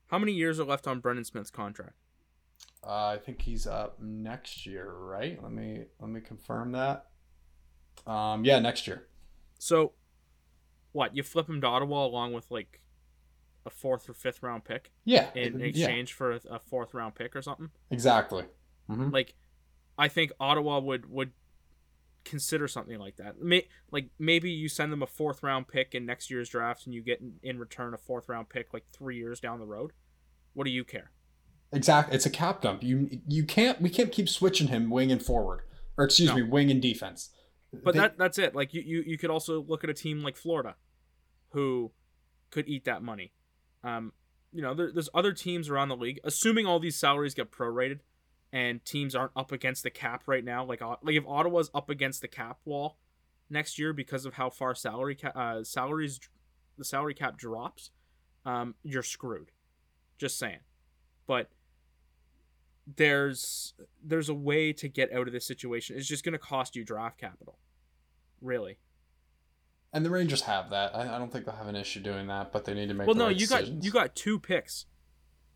[0.07, 1.95] how many years are left on Brendan Smith's contract?
[2.83, 5.41] uh, I think he's up next year, right?
[5.41, 7.07] Let me let me confirm that.
[8.07, 9.07] Um, yeah, next year.
[9.57, 9.91] So,
[10.91, 12.79] what you flip him to Ottawa along with like
[13.65, 17.35] a fourth or fifth round pick Yeah, in yeah, exchange for a, fourth round pick
[17.35, 17.69] or something?
[17.91, 18.45] exactly.
[18.87, 19.35] hmm Like,
[19.97, 21.31] I think Ottawa would would
[22.25, 23.41] consider something like that.
[23.41, 26.93] May, like maybe you send them a fourth round pick in next year's draft, and
[26.93, 29.91] you get in, in return a fourth round pick like three years down the road.
[30.53, 31.11] What do you care?
[31.71, 32.15] Exactly.
[32.15, 32.81] It's a cap dump.
[32.83, 35.61] You you can't we can't keep switching him wing and forward,
[35.97, 36.35] or excuse No.
[36.37, 37.29] me, wing and defense.
[37.71, 38.55] But They- that that's it.
[38.55, 40.75] Like you, you you could also look at a team like Florida,
[41.51, 41.91] who
[42.49, 43.33] could eat that money.
[43.83, 44.13] Um,
[44.51, 46.19] you know, there, there's other teams around the league.
[46.23, 47.99] Assuming all these salaries get prorated,
[48.51, 50.65] and teams aren't up against the cap right now.
[50.65, 52.97] Like like if Ottawa's up against the cap wall
[53.51, 56.19] next year because of how far salary ca- uh, salaries
[56.77, 57.91] the salary cap drops,
[58.45, 59.51] um, you're screwed.
[60.17, 60.59] Just saying.
[61.27, 61.49] But
[62.95, 63.73] there's
[64.03, 65.97] there's a way to get out of this situation.
[65.97, 67.57] It's just going to cost you draft capital.
[68.41, 68.79] Really.
[69.91, 70.95] and the Rangers have that.
[70.95, 73.07] I, I don't think they'll have an issue doing that, but they need to make.
[73.07, 74.85] Well, no, right you got you got two picks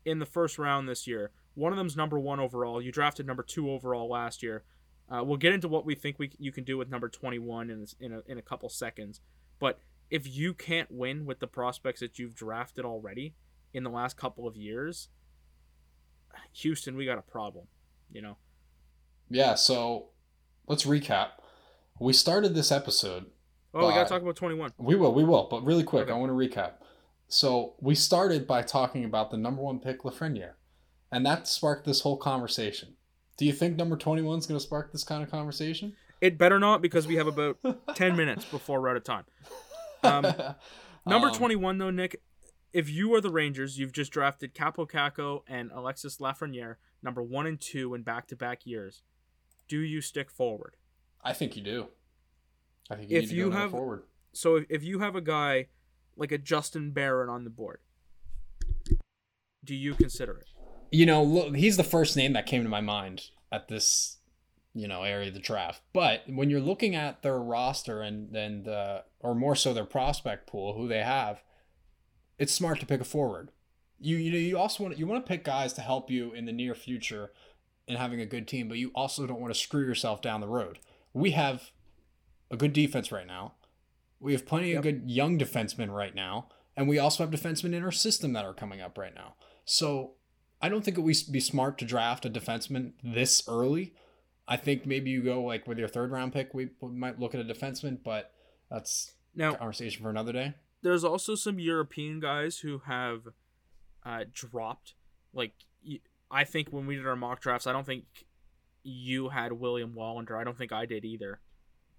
[0.04, 1.30] in the first round this year.
[1.54, 2.82] One of them's number one overall.
[2.82, 4.64] You drafted number two overall last year.
[5.08, 7.70] Uh, we'll get into what we think we you can do with number twenty one
[7.70, 9.20] in in a, in a couple seconds.
[9.58, 9.78] But
[10.10, 13.34] if you can't win with the prospects that you've drafted already
[13.72, 15.08] in the last couple of years,
[16.54, 17.66] Houston, we got a problem.
[18.12, 18.36] You know.
[19.30, 20.06] Yeah, so
[20.66, 21.28] let's recap.
[22.00, 23.26] We started this episode.
[23.72, 24.70] Oh, we got to talk about twenty one.
[24.78, 26.12] We will, we will, but really quick, Okay.
[26.12, 26.72] I want to recap.
[27.28, 30.52] So we started by talking about the number one pick, Lafreniere,
[31.10, 32.94] and that sparked this whole conversation.
[33.36, 35.96] Do you think number 21 is going to spark this kind of conversation?
[36.20, 37.58] It better not because we have about
[37.96, 39.24] ten minutes before we're out of time.
[40.04, 40.26] Um,
[41.06, 42.20] Number Um, 21, though, Nick,
[42.74, 47.46] if you are the Rangers, you've just drafted Kaapo Kakko and Alexis Lafreniere, number one
[47.46, 49.02] and two in back to back years.
[49.68, 50.76] Do you stick forward?
[51.22, 51.86] I think you do.
[52.90, 54.02] I think you If need to you have- forward.
[54.32, 55.68] So if, if you have a guy
[56.16, 57.78] like a Justin Barron on the board,
[59.64, 60.46] do you consider it?
[60.90, 63.22] You know, look, he's the first name that came to my mind
[63.52, 64.18] at this,
[64.74, 65.82] you know, area of the draft.
[65.92, 70.46] But when you're looking at their roster and and uh, or more so their prospect
[70.48, 71.40] pool, who they have,
[72.44, 73.50] it's smart to pick a forward.
[73.98, 76.44] You you know you also want you want to pick guys to help you in
[76.44, 77.32] the near future
[77.88, 80.48] in having a good team, but you also don't want to screw yourself down the
[80.48, 80.78] road.
[81.12, 81.70] We have
[82.50, 83.54] a good defense right now.
[84.20, 84.76] We have plenty Yep.
[84.78, 88.44] of good young defensemen right now, and we also have defensemen in our system that
[88.44, 89.34] are coming up right now.
[89.64, 90.14] So
[90.62, 93.94] I don't think it would be smart to draft a defenseman this early.
[94.48, 97.34] I think maybe you go like with your third round pick, we we might look
[97.34, 98.32] at a defenseman, but
[98.70, 100.54] that's a Now, conversation for another day.
[100.84, 103.28] There's also some European guys who have
[104.04, 104.94] uh, dropped.
[105.32, 105.54] Like
[106.30, 108.04] I think when we did our mock drafts, I don't think
[108.82, 110.38] you had William Wallinder.
[110.38, 111.40] I don't think I did either.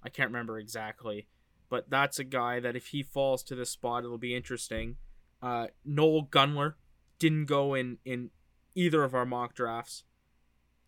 [0.04, 1.26] I can't remember exactly,
[1.68, 4.98] but that's a guy that if he falls to this spot, it'll be interesting.
[5.42, 6.76] Uh, Noel Gunler
[7.18, 8.30] didn't go in in
[8.76, 10.04] either of our mock drafts.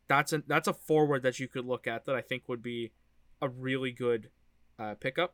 [0.07, 2.91] That's a that's a forward that you could look at that I think would be
[3.41, 4.29] a really good
[4.77, 5.33] uh, pickup.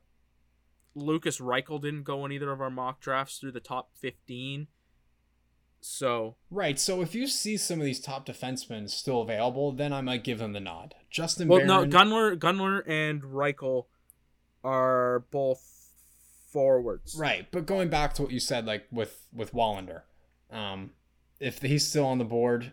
[0.96, 4.68] Lukas Reichel didn't go in either of our mock drafts through the top fifteen.
[5.82, 6.80] So Right.
[6.80, 10.40] So if you see some of these top defensemen still available, then I might give
[10.40, 10.96] them the nod.
[11.10, 11.90] Justin well, Barron.
[11.90, 13.86] no, Gunler, Gunler, and Reichel
[14.64, 15.92] are both
[16.52, 17.16] forwards.
[17.18, 20.04] Right, but going back to what you said, like with with Wallinder,
[20.52, 20.92] um,
[21.40, 22.72] if he's still on the board,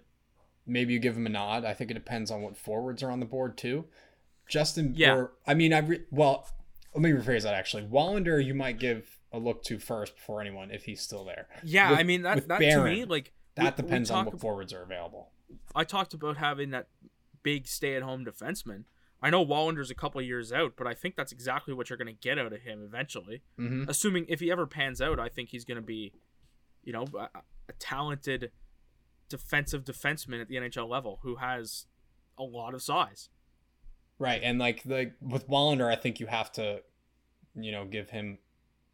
[0.66, 1.64] maybe you give him a nod.
[1.64, 3.87] I think it depends on what forwards are on the board too.
[4.47, 5.14] Justin, Yeah.
[5.14, 6.49] or, I mean, I re- well,
[6.95, 7.55] let me rephrase that.
[7.55, 11.47] Actually, Wallinder, you might give a look to first before anyone if he's still there.
[11.64, 14.32] Yeah, With- I mean that that to me like That we- we depends on talk
[14.34, 15.30] what forwards are available.
[15.74, 16.88] I talked about having that
[17.43, 18.84] big stay-at-home defenseman.
[19.22, 22.07] I know Wallinder's a couple years out, but I think that's exactly what you're going
[22.09, 23.43] to get out of him eventually.
[23.57, 26.12] hmm Assuming if he ever pans out, I think he's going to be,
[26.82, 27.28] you know, a,
[27.68, 28.51] a talented
[29.28, 31.86] defensive defenseman at the NHL level who has
[32.38, 33.28] a lot of size.
[34.21, 36.83] Right, and like the with Wallinder, I think you have to,
[37.55, 38.37] you know, give him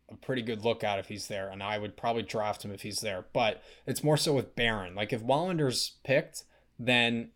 [0.09, 2.83] a pretty good look at if he's there, and I would probably draft him if
[2.83, 3.27] he's there.
[3.33, 4.95] But it's more so with Barron.
[4.95, 6.45] Like if Wallinder's picked,
[6.79, 7.33] then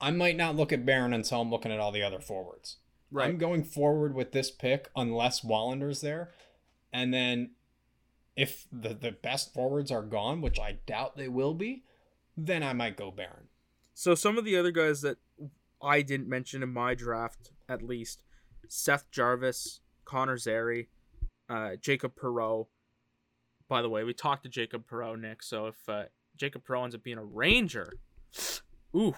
[0.00, 2.78] I might not look at Barron until I'm looking at all the other forwards.
[3.12, 3.28] Right.
[3.28, 6.32] I'm going forward with this pick unless Wallinder's there,
[6.92, 7.52] and then
[8.34, 11.84] if the the best forwards are gone, which I doubt they will be,
[12.36, 13.46] then I might go Barron.
[13.94, 15.18] So some of the other guys that
[15.82, 18.22] I didn't mention in my draft, at least,
[18.68, 20.88] Seth Jarvis, Connor Zary,
[21.48, 22.66] uh, Jacob Perreault.
[23.68, 25.42] By the way, we talked to Jacob Perreault, Nick.
[25.42, 26.04] So if uh,
[26.36, 27.92] Jacob Perreault ends up being a Ranger,
[28.96, 29.14] ooh,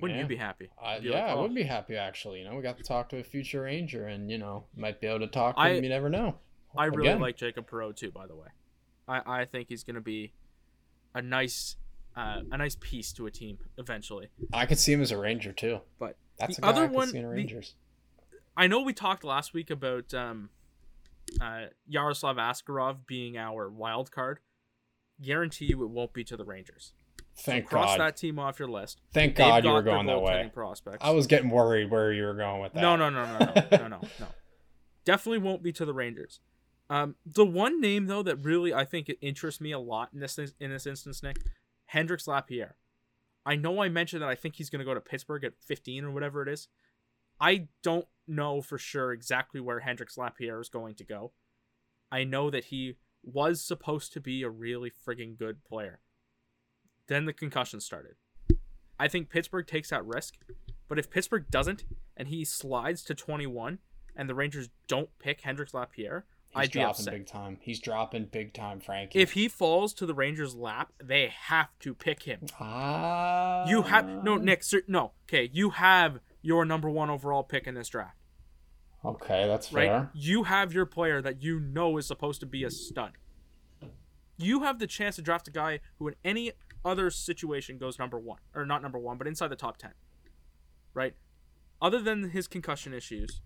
[0.00, 0.22] wouldn't Yeah.
[0.22, 0.70] you be happy?
[0.82, 2.40] Uh, be yeah, like, I "Oh." would be happy actually.
[2.40, 5.06] You know, we got to talk to a future Ranger, and you know, might be
[5.06, 5.84] able to talk to I- him.
[5.84, 6.36] You never know.
[6.76, 7.20] I really Again.
[7.20, 8.10] like Jacob Perreault too.
[8.10, 8.48] By the way,
[9.08, 10.32] I I think he's gonna be
[11.14, 11.76] a nice
[12.16, 14.28] uh, a nice piece to a team eventually.
[14.52, 15.80] I could see him as a Ranger too.
[15.98, 17.74] But That's the other I one, see in a the- Rangers.
[18.56, 20.50] I know we talked last week about um,
[21.40, 24.38] uh, Yaroslav Askarov being our wild card.
[25.20, 26.92] Guarantee you it won't be to the Rangers.
[27.36, 28.00] Thank so cross God.
[28.00, 29.00] that team off your list.
[29.12, 30.50] Thank They've God you were going that way.
[30.54, 30.98] Prospects.
[31.00, 32.80] I was getting worried where you were going with that.
[32.80, 34.26] no, no, no, no, no, no, no, no.
[35.04, 36.40] Definitely won't be to the Rangers.
[36.88, 40.20] Um, the one name though that really I think it interests me a lot in
[40.20, 41.38] this in this instance, Nick,
[41.94, 42.74] Hendrix Lapierre.
[43.46, 46.04] I know I mentioned that I think he's going to go to Pittsburgh at 15
[46.04, 46.66] or whatever it is.
[47.40, 51.32] I don't know for sure exactly where Hendrix Lapierre is going to go.
[52.10, 56.00] I know that he was supposed to be a really friggin' good player.
[57.06, 58.16] Then the concussion started.
[58.98, 60.34] I think Pittsburgh takes that risk,
[60.88, 61.84] but if Pittsburgh doesn't
[62.16, 63.78] and he slides to 21
[64.16, 66.24] and the Rangers don't pick Hendrix Lapierre,
[66.54, 67.12] He's I'd be dropping upset.
[67.14, 67.58] big time.
[67.60, 69.18] He's dropping big time, Frankie.
[69.18, 72.40] If he falls to the Rangers' lap, they have to pick him.
[72.60, 74.62] ah, You have no Nick.
[74.62, 75.50] Sir, no, okay.
[75.52, 78.16] You have your number one overall pick in this draft,
[79.04, 79.88] Okay, that's right?
[79.88, 80.10] fair.
[80.14, 83.12] You have your player that you know is supposed to be a stud.
[84.36, 86.52] You have the chance to draft a guy who, in any
[86.84, 89.92] other situation, goes number one or not number one, but inside the top ten,
[90.92, 91.14] right?
[91.80, 93.40] Other than his concussion issues,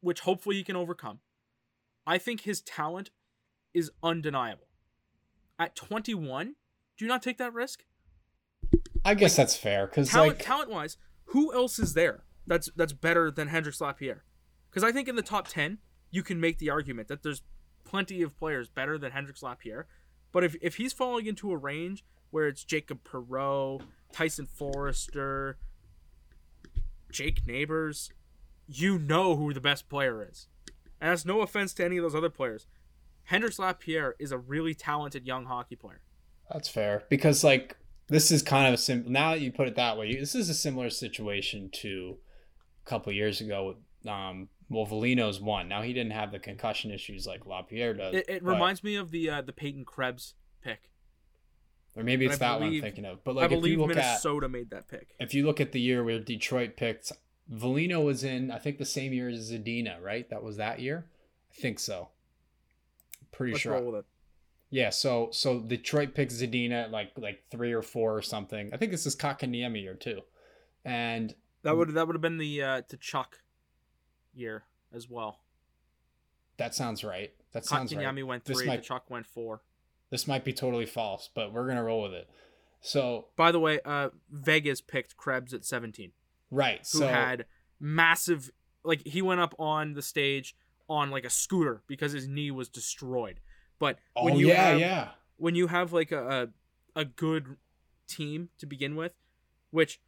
[0.00, 1.20] which hopefully he can overcome,
[2.08, 3.10] I think his talent
[3.74, 4.66] is undeniable.
[5.58, 6.54] At 21,
[6.96, 7.84] do you not take that risk?
[9.04, 10.96] I guess that's fair because talent like talent wise,
[11.26, 14.24] who else is there that's that's better than Hendrix Lapierre?
[14.70, 15.78] Because I think in the top ten,
[16.10, 17.42] you can make the argument that there's
[17.84, 19.86] plenty of players better than Hendrix Lapierre.
[20.32, 23.82] But if if he's falling into a range where it's Jacob Perreault,
[24.12, 25.58] Tyson Foerster,
[27.12, 28.10] Jake Neighbours,
[28.66, 30.48] you know who the best player is.
[31.00, 32.66] And that's no offense to any of those other players.
[33.24, 36.00] Hendrix Lapierre is a really talented young hockey player.
[36.50, 37.76] That's fair because like
[38.08, 39.12] this is kind of a simple.
[39.12, 42.16] Now that you put it that way, this is a similar situation to
[42.86, 43.74] a couple years ago.
[44.02, 45.68] With, um, well, Veleno's one.
[45.68, 48.14] Now he didn't have the concussion issues like Lapierre does.
[48.14, 50.90] It, it but- reminds me of the uh, the Peyton Krebs pick.
[51.94, 53.22] or maybe it's I that one I'm thinking of.
[53.24, 55.14] But I like if believe you look at Minnesota made that pick.
[55.20, 57.12] if you look at the year where Detroit picked,
[57.52, 60.28] Veleno was in I think the same year as Zadina, right?
[60.30, 61.06] That was that year.
[61.50, 62.08] I think so.
[63.32, 63.72] Pretty Let's sure.
[63.74, 64.06] roll with it.
[64.70, 68.70] Yeah, so so Detroit picked Zadina at like like three or four or something.
[68.72, 70.20] I think this is Kotkaniemi year too,
[70.84, 73.38] and That would that would have been the uh, Tkachuk
[74.34, 75.40] year as well.
[76.58, 77.32] that sounds right.
[77.52, 78.04] That sounds right.
[78.04, 78.66] Kotkaniemi went three.
[78.66, 79.62] might Tkachuk went four.
[80.10, 82.28] this might be totally false, but we're gonna roll with it.
[82.82, 86.12] So By the way, uh, Vegas picked Krebs at 17,
[86.50, 87.46] right, who so had
[87.80, 88.50] massive,
[88.84, 90.56] like he went up on the stage
[90.88, 93.40] on like a scooter because his knee was destroyed.
[93.78, 96.50] But oh when you yeah, have, yeah, when you have like a,
[96.96, 97.56] a a good
[98.08, 99.12] team to begin with,
[99.70, 100.00] which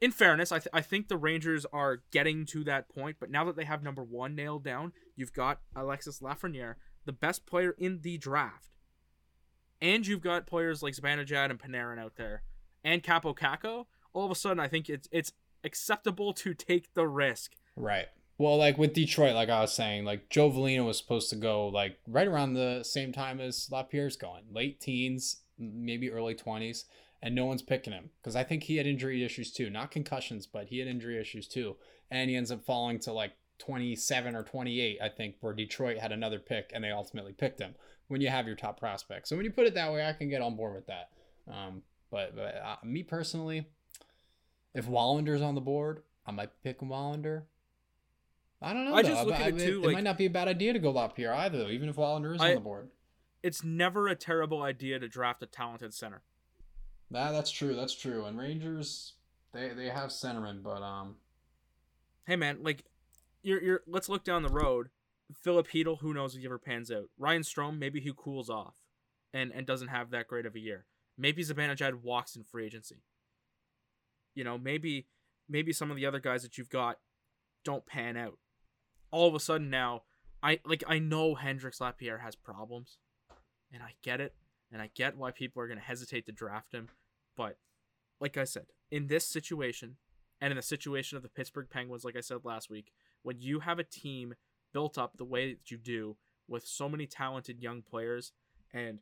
[0.00, 3.18] in fairness, I, th- I think the Rangers are getting to that point.
[3.20, 6.74] But now that they have number one nailed down, you've got Alexis Lafreniere,
[7.04, 8.70] the best player in the draft,
[9.80, 12.42] and you've got players like Zibanejad and Panarin out there,
[12.82, 13.86] and Kaapo Kakko.
[14.12, 15.32] All of a sudden, I think it's it's
[15.64, 17.52] acceptable to take the risk.
[17.76, 18.06] right.
[18.38, 21.68] Well, like with Detroit, like I was saying, like Joe Veleno was supposed to go
[21.68, 26.86] like right around the same time as Lapierre's going, late teens, maybe early twenties,
[27.22, 30.46] and no one's picking him because I think he had injury issues too, not concussions,
[30.46, 31.76] but he had injury issues too,
[32.10, 36.10] and he ends up falling to like 27 or 28, I think, where Detroit had
[36.10, 37.76] another pick and they ultimately picked him
[38.08, 39.28] when you have your top prospect.
[39.28, 41.10] So when you put it that way, I can get on board with that.
[41.48, 43.66] Um, but but uh, me personally,
[44.74, 47.42] if Wallinder's on the board, I might pick Wallinder.
[48.60, 48.94] I don't know.
[48.94, 49.08] I though.
[49.08, 50.78] just look at I- it too, It like- might not be a bad idea to
[50.78, 52.90] go Lapierre either, though, even if Wallinder is I- on the board.
[53.42, 56.22] It's never a terrible idea to draft a talented center.
[57.10, 57.74] Nah, that's true.
[57.74, 58.24] That's true.
[58.24, 59.14] And Rangers,
[59.52, 61.16] they they have centerman, but um,
[62.24, 62.84] hey man, like
[63.42, 64.90] you're you're let's look down the road.
[65.34, 67.08] Filip Chytil, who knows if he ever pans out.
[67.18, 68.74] Ryan Strome, maybe he cools off
[69.34, 70.86] and and doesn't have that great of a year.
[71.18, 73.02] Maybe Zibanejad walks in free agency.
[74.34, 75.06] You know, maybe
[75.48, 76.98] maybe some of the other guys that you've got
[77.64, 78.38] don't pan out.
[79.10, 80.02] All of a sudden now,
[80.42, 82.98] I like I know Hendrix Lapierre has problems,
[83.72, 84.34] and I get it,
[84.72, 86.88] and I get why people are gonna hesitate to draft him,
[87.36, 87.58] but
[88.20, 89.96] like I said, in this situation,
[90.40, 93.60] and in the situation of the Pittsburgh Penguins, like I said last week, when you
[93.60, 94.34] have a team
[94.72, 96.16] built up the way that you do
[96.48, 98.32] with so many talented young players,
[98.72, 99.00] and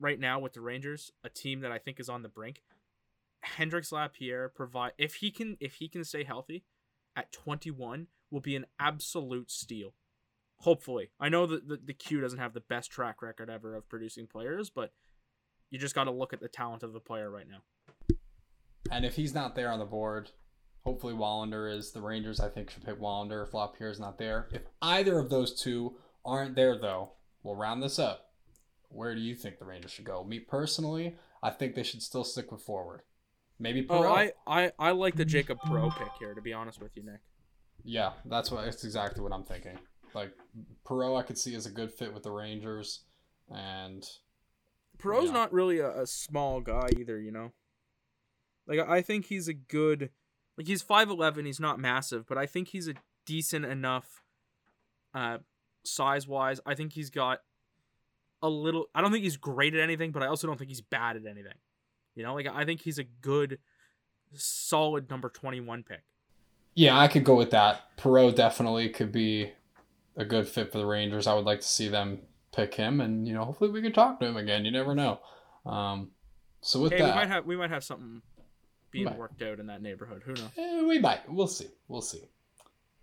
[0.00, 2.62] right now with the Rangers, a team that I think is on the brink,
[3.44, 6.64] Hendrix Lapierre provide if he can if he can stay healthy
[7.16, 9.94] at 21 will be an absolute steal.
[10.58, 13.88] Hopefully, I know that the, the Q doesn't have the best track record ever of
[13.88, 14.92] producing players, but
[15.70, 18.16] you just got to look at the talent of the player right now.
[18.90, 20.30] and if he's not there on the board,
[20.84, 21.92] hopefully Wallinder is.
[21.92, 24.48] The Rangers, I think, should pick Wallinder if Lapierre's not there.
[24.52, 28.30] If either of those two aren't there, though, we'll round this up.
[28.88, 30.22] Where do you think the Rangers should go?
[30.24, 33.02] Me personally, I think they should still stick with forward.
[33.64, 36.90] Maybe Oh, I, I, I like the Jacob Perreault pick here, to be honest with
[36.96, 37.20] you, Nick.
[37.82, 38.62] Yeah, that's what.
[38.66, 39.78] That's exactly what I'm thinking.
[40.14, 40.32] Like
[40.86, 43.04] Perreault, I could see as a good fit with the Rangers,
[43.50, 44.04] and
[44.98, 45.32] Perreault's Yeah.
[45.32, 47.52] not really a, a small guy either, you know.
[48.66, 50.10] Like I think he's a good,
[50.58, 51.46] like he's five eleven.
[51.46, 52.94] He's not massive, but I think he's a
[53.24, 54.22] decent enough,
[55.14, 55.38] uh,
[55.84, 56.60] size wise.
[56.66, 57.40] I think he's got
[58.42, 58.88] a little.
[58.94, 61.24] I don't think he's great at anything, but I also don't think he's bad at
[61.24, 61.54] anything.
[62.14, 63.58] You know, like I think he's a good,
[64.32, 66.02] solid number twenty one pick.
[66.74, 67.96] yeah, I could go with that.
[67.96, 69.52] Perreault definitely could be
[70.16, 71.26] a good fit for the Rangers.
[71.26, 72.20] I would like to see them
[72.54, 74.64] pick him, and you know, hopefully we can talk to him again.
[74.64, 75.20] You never know.
[75.66, 76.10] Um,
[76.60, 78.22] so with Hey, that, we might have we might have something
[78.90, 79.18] being Might.
[79.18, 80.22] worked out in that neighborhood.
[80.24, 80.50] Who knows?
[80.56, 81.28] eh, we might.
[81.30, 81.66] We'll see.
[81.88, 82.22] We'll see.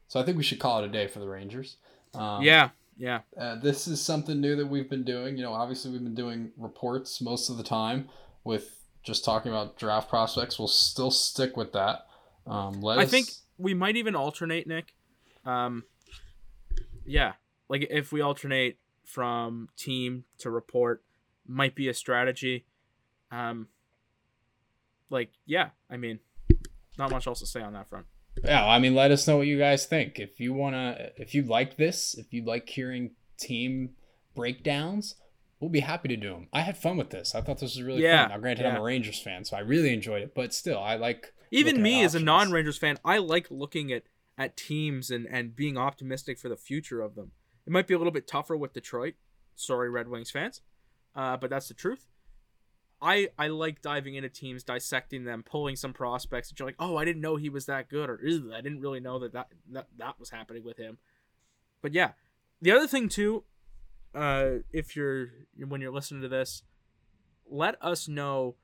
[0.08, 1.78] So I think we should call it a day for the Rangers.
[2.14, 3.22] Um, yeah, yeah.
[3.38, 5.38] Uh, this is something new that we've been doing.
[5.38, 8.10] You know, obviously we've been doing reports most of the time
[8.44, 10.60] with just talking about draft prospects.
[10.60, 12.08] We'll still stick with that.
[12.46, 14.94] Um, let I us- think we might even alternate, Nick.
[15.46, 15.84] Um,
[17.06, 17.34] yeah,
[17.70, 21.04] like if we alternate from team to report,
[21.48, 22.66] might be a strategy.
[23.32, 23.68] Um,
[25.10, 26.20] like yeah, I mean,
[26.98, 28.06] not much else to say on that front.
[28.44, 30.20] Yeah, I mean, let us know what you guys think.
[30.20, 33.92] If you wanna, if you like this, if you like hearing team
[34.36, 35.16] breakdowns,
[35.62, 36.48] we'll be happy to do them.
[36.52, 37.34] I had fun with this.
[37.36, 38.32] I thought this was really Yeah, fun.
[38.32, 40.34] Now, granted, I'm a Rangers fan, so I really enjoyed it.
[40.36, 44.04] But still, I like Even me as a non-Rangers fan, I like looking at
[44.38, 47.32] at teams and and being optimistic for the future of them.
[47.66, 49.14] It might be a little bit tougher with Detroit.
[49.56, 50.62] Sorry, Red Wings fans,
[51.16, 52.08] uh, but that's the truth.
[53.02, 56.98] I I like diving into teams, dissecting them, pulling some prospects that you're like, oh,
[56.98, 59.88] I didn't know he was that good, or I didn't really know that that that,
[59.98, 60.98] that was happening with him.
[61.82, 62.12] But yeah,
[62.62, 63.44] the other thing too,
[64.14, 66.64] uh, if you're when you're listening to this,
[67.50, 68.56] let us know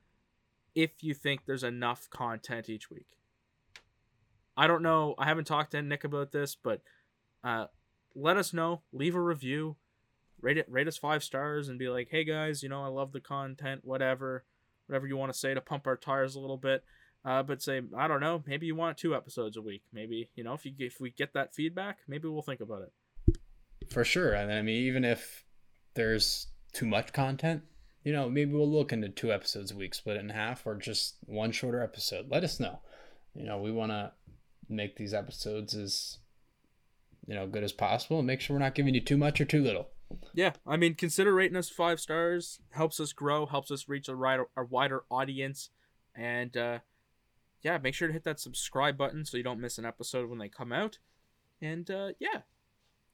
[0.76, 3.08] if you think there's enough content each week.
[4.56, 5.16] I don't know.
[5.18, 6.82] I haven't talked to Nick about this, but
[7.44, 7.68] uh,
[8.16, 8.82] let us know.
[8.92, 9.78] Leave a review.
[10.42, 10.68] Rate it.
[10.70, 13.82] Rate us five stars and be like, "Hey guys, you know I love the content.
[13.84, 14.46] Whatever,
[14.88, 16.84] whatever you want to say to pump our tires a little bit."
[17.26, 18.44] Uh, but say I don't know.
[18.46, 19.84] Maybe you want two episodes a week.
[19.92, 22.94] Maybe you know if you if we get that feedback, maybe we'll think about it.
[23.98, 24.34] For sure.
[24.34, 25.44] And I mean, even if
[25.96, 27.64] there's too much content,
[28.04, 30.76] you know, maybe we'll look into two episodes a week, split it in half, or
[30.76, 32.30] just one shorter episode.
[32.30, 32.78] Let us know.
[33.34, 34.12] You know, we want to
[34.70, 36.20] make these episodes as
[37.26, 39.46] you know good as possible and make sure we're not giving you too much or
[39.46, 39.88] too little.
[40.32, 42.60] Yeah, I mean, consider rating us five stars.
[42.74, 45.72] Helps us grow, helps us reach a wider, a wider audience,
[46.14, 46.80] and uh,
[47.64, 50.38] yeah, make sure to hit that subscribe button so you don't miss an episode when
[50.38, 51.00] they come out.
[51.60, 52.42] And uh, yeah,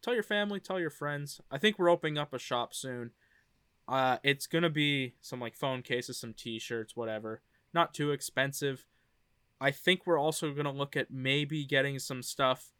[0.03, 1.41] tell your family, tell your friends.
[1.49, 3.11] I think we're opening up a shop soon.
[3.87, 7.41] Uh, it's gonna be some like phone cases, some T-shirts, whatever.
[7.73, 8.85] Not too expensive.
[9.59, 12.73] I think we're also gonna look at maybe getting some stuff,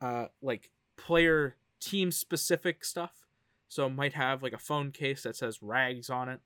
[0.00, 3.26] uh, like player team specific stuff.
[3.68, 6.40] So might have like a phone case that says rags on it,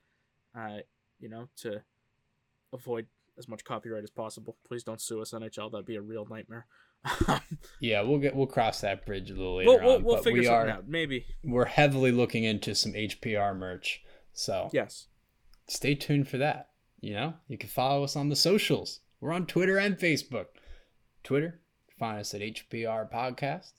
[0.57, 0.79] uh,
[1.19, 1.83] you know, to
[2.73, 3.07] avoid
[3.37, 4.57] as much copyright as possible.
[4.67, 5.71] Please don't sue us, NHL.
[5.71, 6.65] That'd be a real nightmare.
[7.79, 10.03] Yeah, we'll get we'll cross that bridge a little later we'll, we'll, on.
[10.03, 10.87] we'll but figure we something are out.
[10.89, 11.25] Maybe.
[11.43, 14.01] we're heavily looking into some HPR merch.
[14.33, 15.07] So Yes.
[15.67, 16.69] stay tuned for that.
[17.01, 18.99] You know, you can follow us on the socials.
[19.21, 20.47] We're on Twitter and Facebook.
[21.23, 21.61] Twitter,
[21.97, 23.71] find us at HPR Podcast.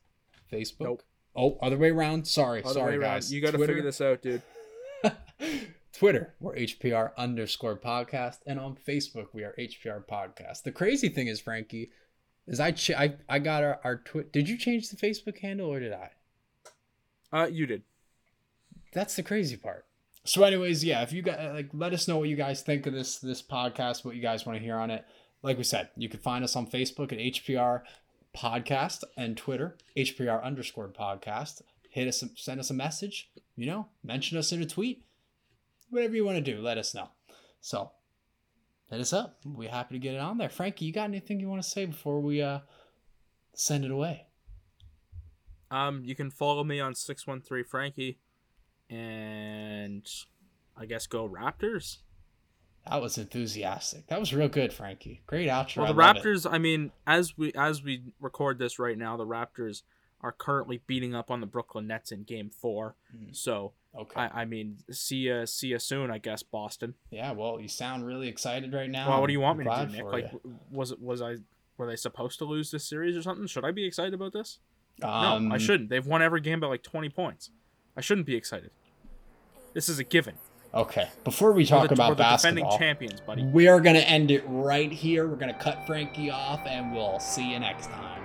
[0.50, 0.80] Facebook.
[0.80, 1.02] Nope.
[1.36, 2.26] Oh, other way around.
[2.26, 3.14] Sorry, Other sorry way around.
[3.16, 3.32] guys.
[3.32, 4.42] You got to figure this out, dude.
[5.92, 10.62] Twitter, we're HPR underscore podcast, and on Facebook, we are HPR podcast.
[10.62, 11.90] The crazy thing is, Frankie,
[12.50, 14.32] is I ch- I, I got our, our twit.
[14.32, 16.10] Did you change the Facebook handle or did I?
[17.32, 17.82] Uh, you did.
[18.92, 19.86] That's the crazy part.
[20.24, 22.92] So, anyways, yeah, if you guys like, let us know what you guys think of
[22.92, 25.06] this this podcast, what you guys want to hear on it.
[25.42, 27.82] Like we said, you can find us on Facebook at HPR
[28.36, 31.62] Podcast and Twitter HPR underscore Podcast.
[31.88, 33.30] Hit us, send us a message.
[33.56, 35.04] You know, mention us in a tweet.
[35.88, 37.08] Whatever you want to do, let us know.
[37.60, 37.92] So,
[38.90, 39.38] hit us up.
[39.44, 40.48] We're happy to get it on there.
[40.48, 42.60] Frankie, you got anything you want to say before we uh
[43.54, 44.26] send it away?
[45.70, 48.18] Um, you can follow me on six one three Frankie,
[48.88, 50.06] and
[50.76, 51.98] I guess go Raptors.
[52.88, 54.06] That was enthusiastic.
[54.08, 55.22] That was real good, Frankie.
[55.26, 55.82] Great outro.
[55.82, 56.24] Well, I the it.
[56.24, 56.50] Raptors.
[56.50, 59.82] I mean, as we as we record this right now, the Raptors
[60.22, 62.96] are currently beating up on the Brooklyn Nets in Game Four.
[63.14, 63.36] Mm.
[63.36, 64.20] So Okay.
[64.20, 66.94] I, I mean, see ya, see ya soon, I guess, Boston.
[67.10, 69.08] Yeah, well, you sound really excited right now.
[69.08, 70.04] well, what do you want me to do, Nick?
[70.04, 70.58] Like, you.
[70.70, 71.36] was it was I
[71.76, 73.46] were they supposed to lose this series or something?
[73.46, 74.58] Should I be excited about this?
[75.02, 75.88] um, no, I shouldn't.
[75.88, 77.50] They've won every game by like twenty points.
[77.96, 78.70] I shouldn't be excited.
[79.74, 80.34] This is a given.
[80.72, 83.44] Okay, before we talk the, about we're the defending basketball, champions, buddy.
[83.44, 85.26] we are gonna end it right here.
[85.26, 88.22] We're gonna cut Frankie off, and we'll see you next time.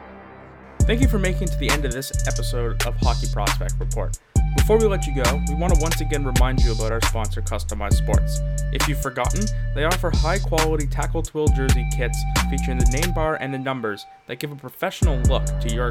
[0.81, 4.19] Thank you for making it to the end of this episode of Hockey Prospect Report.
[4.55, 7.39] Before we let you go, we want to once again remind you about our sponsor,
[7.41, 8.39] Customized Sports.
[8.71, 9.45] If you've forgotten,
[9.75, 12.17] they offer high quality tackle twill jersey kits
[12.49, 15.89] featuring the name bar and the numbers that give a professional look to your,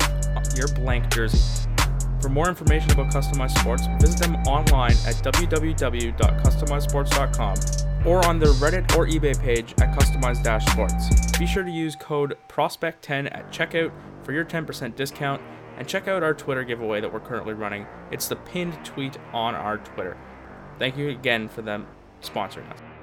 [0.57, 1.69] your blank jersey.
[2.21, 8.97] For more information about Customized Sports, visit them online at www.customizedsports.com or on their Reddit
[8.97, 11.39] or eBay page at Customized Sports.
[11.39, 13.93] Be sure to use code PROSPECT10 at checkout
[14.23, 15.41] for your 10% discount
[15.77, 17.87] and check out our Twitter giveaway that we're currently running.
[18.11, 20.17] It's the pinned tweet on our Twitter.
[20.79, 21.87] Thank you again for them
[22.23, 22.94] sponsoring us.